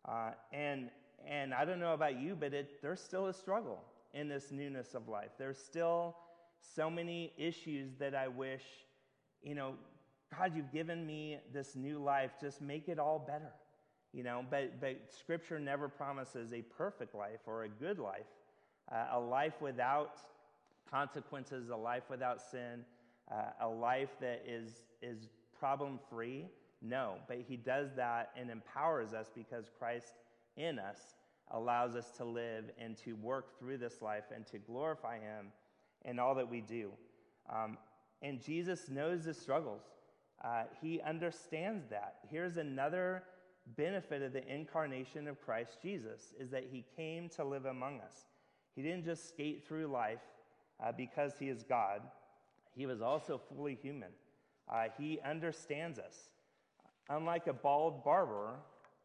Uh, 0.07 0.31
and, 0.53 0.89
and 1.27 1.53
I 1.53 1.65
don't 1.65 1.79
know 1.79 1.93
about 1.93 2.19
you, 2.19 2.37
but 2.39 2.53
it, 2.53 2.81
there's 2.81 3.01
still 3.01 3.27
a 3.27 3.33
struggle 3.33 3.83
in 4.13 4.29
this 4.29 4.51
newness 4.51 4.93
of 4.93 5.07
life. 5.07 5.31
There's 5.37 5.57
still 5.57 6.15
so 6.75 6.89
many 6.89 7.33
issues 7.37 7.95
that 7.99 8.15
I 8.15 8.27
wish, 8.27 8.63
you 9.41 9.55
know, 9.55 9.73
God, 10.37 10.53
you've 10.55 10.71
given 10.71 11.05
me 11.05 11.39
this 11.53 11.75
new 11.75 11.99
life. 11.99 12.31
Just 12.39 12.61
make 12.61 12.89
it 12.89 12.99
all 12.99 13.19
better. 13.19 13.51
You 14.13 14.23
know, 14.23 14.43
but, 14.49 14.79
but 14.79 14.97
Scripture 15.09 15.59
never 15.59 15.87
promises 15.87 16.53
a 16.53 16.61
perfect 16.61 17.13
life 17.13 17.41
or 17.45 17.63
a 17.63 17.69
good 17.69 17.99
life, 17.99 18.25
uh, 18.91 19.07
a 19.13 19.19
life 19.19 19.61
without 19.61 20.19
consequences, 20.89 21.69
a 21.69 21.75
life 21.75 22.03
without 22.09 22.41
sin, 22.41 22.85
uh, 23.31 23.51
a 23.61 23.67
life 23.67 24.11
that 24.21 24.43
is, 24.47 24.83
is 25.01 25.29
problem 25.57 25.99
free. 26.09 26.45
No, 26.81 27.15
but 27.27 27.37
He 27.47 27.57
does 27.57 27.89
that 27.95 28.31
and 28.37 28.49
empowers 28.49 29.13
us 29.13 29.31
because 29.33 29.65
Christ 29.77 30.13
in 30.55 30.79
us 30.79 31.15
allows 31.51 31.95
us 31.95 32.11
to 32.17 32.25
live 32.25 32.65
and 32.77 32.97
to 32.97 33.13
work 33.13 33.57
through 33.59 33.77
this 33.77 34.01
life 34.01 34.25
and 34.33 34.45
to 34.47 34.57
glorify 34.57 35.19
Him 35.19 35.47
in 36.05 36.19
all 36.19 36.35
that 36.35 36.49
we 36.49 36.61
do. 36.61 36.91
Um, 37.49 37.77
and 38.21 38.41
Jesus 38.41 38.89
knows 38.89 39.25
the 39.25 39.33
struggles. 39.33 39.83
Uh, 40.43 40.63
he 40.81 41.01
understands 41.01 41.85
that. 41.89 42.17
Here's 42.29 42.57
another 42.57 43.23
benefit 43.75 44.21
of 44.21 44.33
the 44.33 44.47
incarnation 44.47 45.27
of 45.27 45.41
Christ 45.41 45.79
Jesus 45.81 46.33
is 46.39 46.49
that 46.51 46.65
he 46.71 46.85
came 46.95 47.27
to 47.29 47.43
live 47.43 47.65
among 47.65 47.99
us. 48.01 48.27
He 48.75 48.81
didn't 48.81 49.05
just 49.05 49.27
skate 49.27 49.67
through 49.67 49.87
life 49.87 50.21
uh, 50.83 50.91
because 50.91 51.33
he 51.39 51.49
is 51.49 51.63
God, 51.63 52.01
he 52.75 52.85
was 52.85 53.01
also 53.01 53.39
fully 53.55 53.75
human. 53.81 54.09
Uh, 54.71 54.85
he 54.97 55.19
understands 55.25 55.97
us. 55.97 56.15
Unlike 57.09 57.47
a 57.47 57.53
bald 57.53 58.03
barber, 58.03 58.55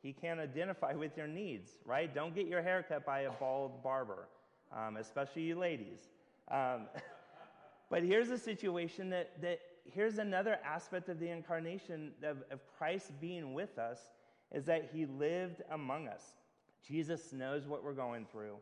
he 0.02 0.12
can't 0.12 0.40
identify 0.40 0.94
with 0.94 1.16
your 1.16 1.28
needs, 1.28 1.70
right? 1.84 2.12
Don't 2.12 2.34
get 2.34 2.48
your 2.48 2.62
hair 2.62 2.84
cut 2.86 3.06
by 3.06 3.20
a 3.20 3.30
bald 3.30 3.82
barber, 3.82 4.28
um, 4.76 4.96
especially 4.96 5.42
you 5.42 5.58
ladies. 5.58 6.00
Um, 6.50 6.88
but 7.90 8.02
here's 8.02 8.30
a 8.30 8.38
situation 8.38 9.10
that, 9.10 9.40
that 9.40 9.60
here's 9.84 10.18
another 10.18 10.58
aspect 10.64 11.08
of 11.08 11.20
the 11.20 11.28
incarnation 11.28 12.12
of, 12.24 12.38
of 12.50 12.60
Christ 12.76 13.12
being 13.20 13.54
with 13.54 13.78
us 13.78 13.98
is 14.52 14.64
that 14.64 14.90
he 14.92 15.06
lived 15.06 15.62
among 15.70 16.08
us. 16.08 16.22
Jesus 16.86 17.32
knows 17.32 17.66
what 17.66 17.84
we're 17.84 17.92
going 17.92 18.26
through. 18.30 18.56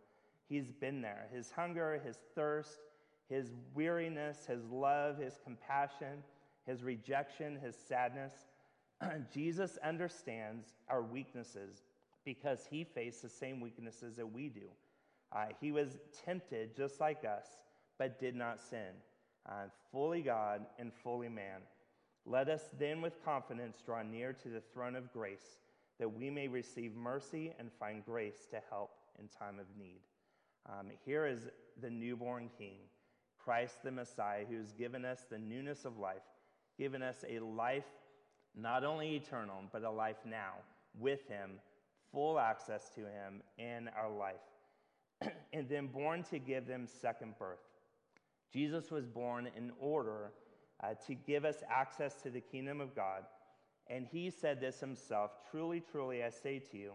He's 0.49 0.70
been 0.70 1.01
there. 1.01 1.27
His 1.33 1.51
hunger, 1.51 2.01
his 2.05 2.18
thirst, 2.35 2.79
his 3.30 3.52
weariness, 3.74 4.44
his 4.46 4.64
love, 4.70 5.16
his 5.18 5.38
compassion, 5.42 6.22
his 6.66 6.82
rejection, 6.82 7.58
his 7.64 7.76
sadness. 7.76 8.32
Jesus 9.32 9.78
understands 9.82 10.74
our 10.88 11.02
weaknesses 11.02 11.84
because 12.24 12.66
he 12.68 12.84
faced 12.84 13.22
the 13.22 13.28
same 13.28 13.60
weaknesses 13.60 14.16
that 14.16 14.30
we 14.30 14.48
do. 14.48 14.68
Uh, 15.32 15.46
he 15.60 15.72
was 15.72 15.96
tempted 16.24 16.76
just 16.76 17.00
like 17.00 17.24
us, 17.24 17.46
but 17.98 18.18
did 18.18 18.34
not 18.34 18.60
sin. 18.60 18.92
Uh, 19.48 19.68
fully 19.90 20.20
God 20.20 20.66
and 20.78 20.92
fully 20.92 21.28
man. 21.28 21.60
Let 22.26 22.48
us 22.48 22.68
then 22.78 23.00
with 23.00 23.24
confidence 23.24 23.78
draw 23.84 24.02
near 24.02 24.32
to 24.34 24.48
the 24.48 24.60
throne 24.60 24.96
of 24.96 25.12
grace 25.12 25.58
that 25.98 26.08
we 26.08 26.30
may 26.30 26.48
receive 26.48 26.94
mercy 26.94 27.52
and 27.58 27.70
find 27.78 28.04
grace 28.04 28.46
to 28.50 28.60
help 28.70 28.90
in 29.18 29.28
time 29.28 29.58
of 29.58 29.66
need. 29.78 30.00
Um, 30.68 30.88
here 31.04 31.26
is 31.26 31.48
the 31.80 31.90
newborn 31.90 32.50
King, 32.58 32.78
Christ 33.44 33.83
the 33.83 33.90
Messiah, 33.90 34.44
who 34.48 34.57
has 34.59 34.72
given 34.72 35.05
us 35.05 35.26
the 35.31 35.38
newness 35.38 35.85
of 35.85 35.98
life, 35.98 36.22
given 36.79 37.03
us 37.03 37.24
a 37.29 37.38
life 37.40 37.85
not 38.57 38.85
only 38.85 39.16
eternal, 39.16 39.62
but 39.72 39.85
a 39.85 39.90
life 39.90 40.18
now 40.24 40.55
with 40.98 41.26
Him, 41.29 41.53
full 42.12 42.38
access 42.38 42.90
to 42.94 43.00
Him 43.00 43.42
in 43.59 43.88
our 43.96 44.11
life, 44.11 44.35
and 45.53 45.68
then 45.68 45.87
born 45.87 46.24
to 46.24 46.38
give 46.38 46.66
them 46.66 46.87
second 46.87 47.35
birth. 47.38 47.59
Jesus 48.53 48.90
was 48.90 49.07
born 49.07 49.48
in 49.57 49.70
order 49.79 50.33
uh, 50.83 50.94
to 51.07 51.14
give 51.14 51.44
us 51.44 51.57
access 51.70 52.14
to 52.22 52.31
the 52.31 52.40
kingdom 52.40 52.81
of 52.81 52.94
God. 52.94 53.22
And 53.88 54.07
he 54.11 54.31
said 54.31 54.61
this 54.61 54.81
himself 54.81 55.33
Truly, 55.50 55.83
truly, 55.92 56.22
I 56.24 56.31
say 56.31 56.61
to 56.70 56.76
you, 56.76 56.92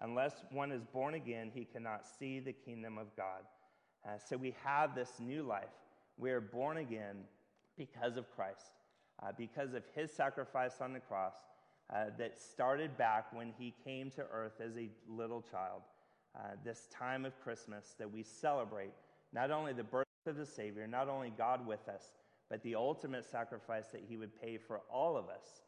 unless 0.00 0.44
one 0.50 0.72
is 0.72 0.82
born 0.84 1.14
again, 1.14 1.50
he 1.54 1.64
cannot 1.64 2.04
see 2.18 2.40
the 2.40 2.52
kingdom 2.52 2.98
of 2.98 3.14
God. 3.16 3.42
Uh, 4.06 4.18
so 4.18 4.36
we 4.36 4.54
have 4.64 4.94
this 4.94 5.12
new 5.20 5.42
life. 5.42 5.68
We 6.20 6.32
are 6.32 6.40
born 6.42 6.76
again 6.76 7.16
because 7.78 8.18
of 8.18 8.30
Christ, 8.36 8.72
uh, 9.22 9.32
because 9.38 9.72
of 9.72 9.82
his 9.94 10.12
sacrifice 10.12 10.74
on 10.82 10.92
the 10.92 11.00
cross 11.00 11.32
uh, 11.94 12.06
that 12.18 12.38
started 12.38 12.96
back 12.98 13.32
when 13.32 13.54
he 13.58 13.74
came 13.84 14.10
to 14.10 14.26
earth 14.30 14.60
as 14.62 14.76
a 14.76 14.90
little 15.08 15.40
child. 15.40 15.80
Uh, 16.36 16.50
this 16.62 16.88
time 16.92 17.24
of 17.24 17.40
Christmas 17.40 17.94
that 17.98 18.12
we 18.12 18.22
celebrate 18.22 18.92
not 19.32 19.50
only 19.50 19.72
the 19.72 19.82
birth 19.82 20.06
of 20.26 20.36
the 20.36 20.44
Savior, 20.44 20.86
not 20.86 21.08
only 21.08 21.32
God 21.36 21.66
with 21.66 21.88
us, 21.88 22.12
but 22.50 22.62
the 22.62 22.74
ultimate 22.74 23.24
sacrifice 23.24 23.86
that 23.90 24.02
he 24.06 24.18
would 24.18 24.38
pay 24.42 24.58
for 24.58 24.82
all 24.92 25.16
of 25.16 25.30
us 25.30 25.62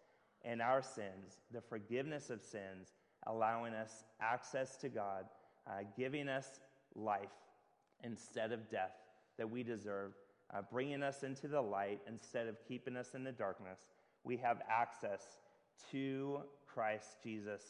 and 0.45 0.61
our 0.61 0.83
sins, 0.83 1.41
the 1.51 1.63
forgiveness 1.63 2.29
of 2.29 2.43
sins, 2.43 2.93
allowing 3.27 3.73
us 3.73 4.05
access 4.21 4.77
to 4.77 4.91
God, 4.91 5.25
uh, 5.67 5.85
giving 5.97 6.29
us 6.29 6.61
life 6.95 7.31
instead 8.05 8.53
of 8.53 8.69
death 8.71 8.93
that 9.39 9.51
we 9.51 9.63
deserve, 9.63 10.13
uh, 10.55 10.63
bringing 10.71 11.03
us 11.03 11.23
into 11.23 11.49
the 11.49 11.61
light 11.61 12.01
instead 12.07 12.47
of 12.47 12.57
keeping 12.67 12.97
us 12.97 13.15
in 13.15 13.25
the 13.25 13.33
darkness. 13.33 13.79
We 14.25 14.37
have 14.39 14.59
access 14.69 15.23
to 15.91 16.41
Christ 16.67 17.17
Jesus 17.23 17.63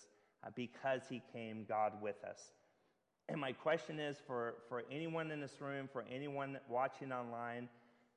uh, 0.45 0.51
because 0.55 1.03
he 1.09 1.23
came, 1.33 1.64
God 1.68 1.92
with 2.01 2.23
us. 2.25 2.53
And 3.29 3.40
my 3.40 3.53
question 3.53 3.99
is 3.99 4.16
for, 4.27 4.57
for 4.68 4.83
anyone 4.90 5.31
in 5.31 5.40
this 5.40 5.61
room, 5.61 5.88
for 5.90 6.05
anyone 6.11 6.59
watching 6.68 7.12
online, 7.12 7.68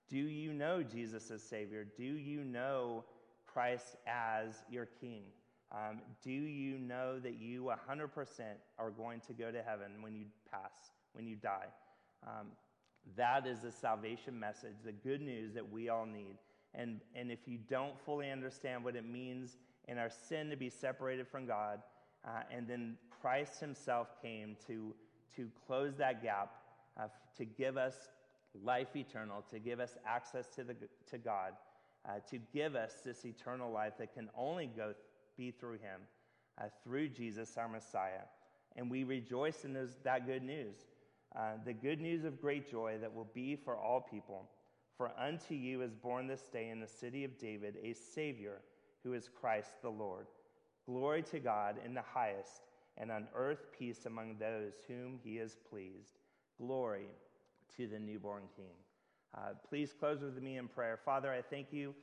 do 0.09 0.17
you 0.17 0.53
know 0.53 0.83
Jesus 0.83 1.31
as 1.31 1.41
Savior? 1.41 1.85
Do 1.95 2.03
you 2.03 2.43
know 2.43 3.05
Christ 3.45 3.95
as 4.07 4.63
your 4.69 4.87
King? 4.99 5.23
Um, 5.71 6.01
do 6.23 6.31
you 6.31 6.77
know 6.77 7.19
that 7.19 7.39
you 7.39 7.71
100% 7.89 8.09
are 8.77 8.91
going 8.91 9.19
to 9.21 9.33
go 9.33 9.51
to 9.51 9.63
heaven 9.63 10.01
when 10.01 10.15
you 10.15 10.25
pass, 10.51 10.91
when 11.13 11.25
you 11.27 11.35
die? 11.35 11.67
Um, 12.25 12.47
that 13.17 13.45
is 13.45 13.59
the 13.61 13.71
salvation 13.71 14.39
message, 14.39 14.75
the 14.83 14.91
good 14.91 15.21
news 15.21 15.53
that 15.53 15.71
we 15.71 15.89
all 15.89 16.05
need. 16.05 16.37
And, 16.73 16.99
and 17.15 17.31
if 17.31 17.39
you 17.47 17.57
don't 17.69 17.99
fully 18.05 18.29
understand 18.29 18.83
what 18.83 18.95
it 18.95 19.05
means 19.07 19.57
in 19.87 19.97
our 19.97 20.09
sin 20.09 20.49
to 20.49 20.57
be 20.57 20.69
separated 20.69 21.27
from 21.27 21.45
God, 21.45 21.79
uh, 22.27 22.41
and 22.51 22.67
then 22.67 22.97
Christ 23.21 23.59
Himself 23.59 24.07
came 24.21 24.57
to, 24.67 24.93
to 25.35 25.49
close 25.67 25.95
that 25.97 26.23
gap, 26.23 26.51
uh, 26.99 27.07
to 27.37 27.45
give 27.45 27.77
us 27.77 27.95
life 28.63 28.95
eternal, 28.95 29.43
to 29.51 29.59
give 29.59 29.79
us 29.79 29.97
access 30.05 30.47
to, 30.55 30.63
the, 30.63 30.75
to 31.09 31.17
God, 31.17 31.53
uh, 32.07 32.13
to 32.29 32.39
give 32.53 32.75
us 32.75 32.93
this 33.05 33.25
eternal 33.25 33.71
life 33.71 33.93
that 33.99 34.13
can 34.13 34.29
only 34.37 34.67
go 34.67 34.93
be 35.37 35.51
through 35.51 35.73
Him, 35.73 36.01
uh, 36.59 36.65
through 36.83 37.09
Jesus, 37.09 37.57
our 37.57 37.67
Messiah. 37.67 38.23
And 38.75 38.89
we 38.89 39.03
rejoice 39.03 39.63
in 39.63 39.73
those, 39.73 39.97
that 40.03 40.25
good 40.25 40.43
news, 40.43 40.75
uh, 41.37 41.53
the 41.65 41.73
good 41.73 41.99
news 41.99 42.23
of 42.23 42.41
great 42.41 42.69
joy 42.69 42.97
that 43.01 43.13
will 43.13 43.27
be 43.33 43.55
for 43.55 43.75
all 43.75 43.99
people. 43.99 44.49
For 44.97 45.11
unto 45.19 45.53
you 45.53 45.81
is 45.81 45.93
born 45.93 46.27
this 46.27 46.43
day 46.43 46.69
in 46.69 46.79
the 46.79 46.87
city 46.87 47.25
of 47.25 47.37
David 47.37 47.75
a 47.83 47.93
Savior 47.93 48.61
who 49.03 49.13
is 49.13 49.29
Christ 49.39 49.81
the 49.81 49.89
Lord. 49.89 50.27
Glory 50.85 51.21
to 51.23 51.39
God 51.39 51.75
in 51.83 51.93
the 51.93 52.01
highest, 52.01 52.61
and 52.97 53.11
on 53.11 53.27
earth 53.35 53.65
peace 53.77 54.05
among 54.05 54.37
those 54.37 54.73
whom 54.87 55.19
He 55.23 55.37
is 55.37 55.57
pleased. 55.69 56.19
Glory 56.57 57.07
to 57.75 57.87
the 57.87 57.99
newborn 57.99 58.43
King. 58.55 58.73
Uh, 59.35 59.49
please 59.67 59.93
close 59.99 60.21
with 60.21 60.41
me 60.41 60.57
in 60.57 60.67
prayer. 60.67 60.97
Father, 61.03 61.33
I 61.33 61.41
thank 61.41 61.73
you 61.73 61.93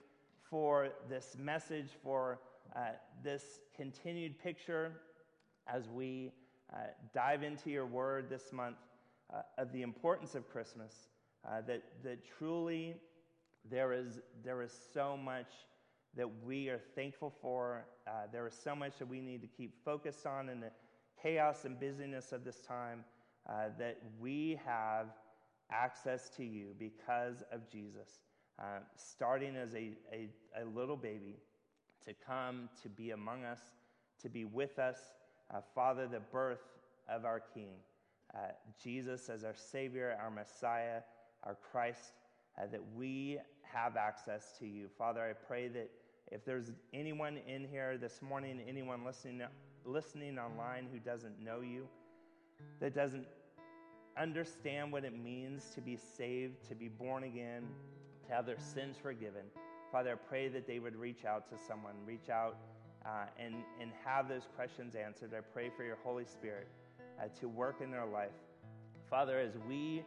for 0.43 0.91
this 1.09 1.37
message, 1.39 1.89
for 2.03 2.41
uh, 2.77 2.91
this 3.25 3.61
continued 3.75 4.39
picture 4.39 4.93
as 5.67 5.89
we 5.89 6.33
uh, 6.73 6.79
dive 7.15 7.43
into 7.43 7.71
your 7.71 7.87
word 7.87 8.29
this 8.29 8.53
month 8.53 8.77
uh, 9.33 9.43
of 9.59 9.73
the 9.73 9.83
importance 9.83 10.35
of 10.35 10.49
Christmas. 10.51 11.09
Uh, 11.45 11.61
that, 11.67 11.83
that 12.05 12.19
truly 12.39 12.95
there 13.69 13.93
is, 13.93 14.21
there 14.45 14.63
is 14.63 14.73
so 14.93 15.17
much 15.17 15.51
that 16.17 16.29
we 16.45 16.69
are 16.69 16.81
thankful 16.95 17.33
for. 17.41 17.85
Uh, 18.07 18.11
there 18.31 18.47
is 18.47 18.55
so 18.55 18.77
much 18.77 18.99
that 18.99 19.09
we 19.09 19.21
need 19.21 19.41
to 19.41 19.49
keep 19.49 19.75
focused 19.85 20.27
on 20.27 20.49
in 20.49 20.61
the 20.61 20.71
chaos 21.21 21.65
and 21.65 21.81
busyness 21.81 22.33
of 22.33 22.45
this 22.45 22.61
time 22.61 23.05
that 23.79 23.99
we 24.21 24.59
have 24.65 25.07
access 25.73 26.29
to 26.37 26.45
you 26.45 26.75
because 26.79 27.43
of 27.51 27.69
Jesus, 27.71 28.21
uh, 28.59 28.81
starting 28.97 29.57
as 29.57 29.75
a, 29.75 29.93
a, 30.13 30.29
a, 30.61 30.65
little 30.75 30.97
baby 30.97 31.37
to 32.05 32.13
come 32.27 32.69
to 32.83 32.89
be 32.89 33.11
among 33.11 33.45
us, 33.45 33.61
to 34.21 34.29
be 34.29 34.45
with 34.45 34.79
us. 34.79 34.99
Uh, 35.53 35.61
Father, 35.75 36.07
the 36.07 36.21
birth 36.21 36.63
of 37.09 37.25
our 37.25 37.41
King, 37.55 37.75
uh, 38.35 38.53
Jesus 38.83 39.29
as 39.29 39.45
our 39.45 39.55
Savior, 39.55 40.17
our 40.21 40.31
Messiah, 40.31 41.01
our 41.45 41.57
Christ, 41.71 42.13
uh, 42.59 42.67
that 42.71 42.81
we 42.97 43.39
have 43.63 43.97
access 43.97 44.55
to 44.59 44.67
you. 44.67 44.89
Father, 44.99 45.23
I 45.23 45.33
pray 45.33 45.69
that 45.69 45.91
if 46.31 46.45
there's 46.45 46.73
anyone 46.95 47.39
in 47.47 47.67
here 47.69 47.99
this 47.99 48.23
morning, 48.23 48.61
anyone 48.67 49.05
listening, 49.05 49.43
listening 49.85 50.39
online 50.39 50.87
who 50.93 50.99
doesn't 50.99 51.43
know 51.43 51.61
you, 51.61 51.87
that 52.81 52.95
doesn't 52.95 53.27
understand 54.19 54.93
what 54.93 55.05
it 55.05 55.17
means 55.17 55.71
to 55.75 55.81
be 55.81 55.97
saved, 55.97 56.67
to 56.69 56.75
be 56.75 56.89
born 56.89 57.25
again, 57.25 57.65
to 58.27 58.35
have 58.35 58.47
their 58.47 58.59
sins 58.59 58.97
forgiven. 59.03 59.43
Father, 59.91 60.13
I 60.13 60.29
pray 60.29 60.49
that 60.49 60.67
they 60.67 60.79
would 60.79 60.97
reach 60.97 61.25
out 61.27 61.49
to 61.51 61.57
someone, 61.67 61.95
reach 62.07 62.31
out 62.31 62.57
uh, 63.05 63.25
and, 63.39 63.57
and 63.81 63.91
have 64.05 64.29
those 64.29 64.49
questions 64.57 64.95
answered. 64.95 65.33
I 65.37 65.41
pray 65.41 65.71
for 65.77 65.85
your 65.85 65.99
Holy 66.03 66.25
Spirit 66.25 66.69
uh, 67.21 67.29
to 67.41 67.49
work 67.49 67.81
in 67.83 67.91
their 67.91 68.07
life. 68.07 68.31
Father, 69.09 69.39
as 69.39 69.57
we 69.69 70.05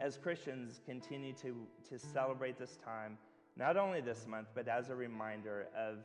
as 0.00 0.16
Christians 0.16 0.80
continue 0.86 1.32
to, 1.34 1.66
to 1.88 1.98
celebrate 1.98 2.58
this 2.58 2.78
time, 2.84 3.18
not 3.56 3.76
only 3.76 4.00
this 4.00 4.26
month, 4.28 4.48
but 4.54 4.68
as 4.68 4.90
a 4.90 4.94
reminder 4.94 5.66
of 5.76 5.98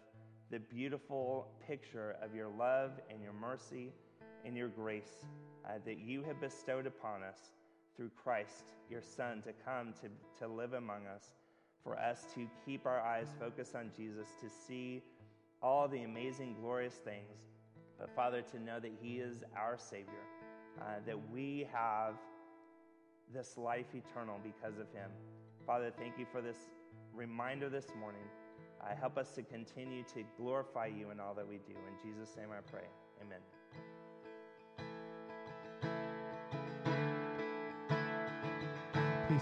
the 0.50 0.60
beautiful 0.60 1.48
picture 1.68 2.16
of 2.22 2.36
your 2.36 2.48
love 2.48 2.92
and 3.10 3.22
your 3.22 3.34
mercy 3.34 3.92
and 4.46 4.58
your 4.58 4.68
grace 4.68 5.26
uh, 5.66 5.74
that 5.86 6.00
you 6.00 6.24
have 6.24 6.42
bestowed 6.42 6.88
upon 6.88 7.24
us 7.24 7.52
through 7.96 8.10
Christ, 8.22 8.74
your 8.90 9.02
Son, 9.02 9.42
to 9.44 9.54
come 9.66 9.94
to, 10.02 10.10
to 10.40 10.52
live 10.52 10.74
among 10.74 11.06
us, 11.06 11.34
for 11.84 11.98
us 11.98 12.26
to 12.34 12.48
keep 12.66 12.86
our 12.86 13.02
eyes 13.02 13.28
focused 13.40 13.76
on 13.76 13.92
Jesus, 13.96 14.28
to 14.42 14.50
see 14.50 15.04
all 15.62 15.88
the 15.88 16.02
amazing, 16.02 16.56
glorious 16.60 16.96
things, 16.96 17.52
but 18.00 18.10
Father, 18.16 18.42
to 18.42 18.60
know 18.60 18.80
that 18.80 18.92
He 19.02 19.18
is 19.18 19.44
our 19.56 19.78
Savior, 19.78 20.26
uh, 20.80 21.00
that 21.06 21.18
we 21.32 21.68
have 21.72 22.16
this 23.34 23.58
life 23.58 23.88
eternal 23.94 24.40
because 24.44 24.80
of 24.80 24.88
Him. 24.92 25.10
Father, 25.66 25.92
thank 25.98 26.18
you 26.18 26.26
for 26.32 26.42
this 26.42 26.58
reminder 27.14 27.70
this 27.70 27.88
morning. 28.00 28.24
Uh, 28.82 28.96
help 29.00 29.18
us 29.18 29.32
to 29.32 29.44
continue 29.44 30.04
to 30.14 30.24
glorify 30.38 30.88
you 30.88 31.12
in 31.12 31.20
all 31.20 31.34
that 31.34 31.48
we 31.48 31.58
do. 31.58 31.74
In 31.74 32.12
Jesus' 32.12 32.36
name 32.36 32.50
I 32.52 32.62
pray. 32.70 32.88
Amen. 33.22 33.40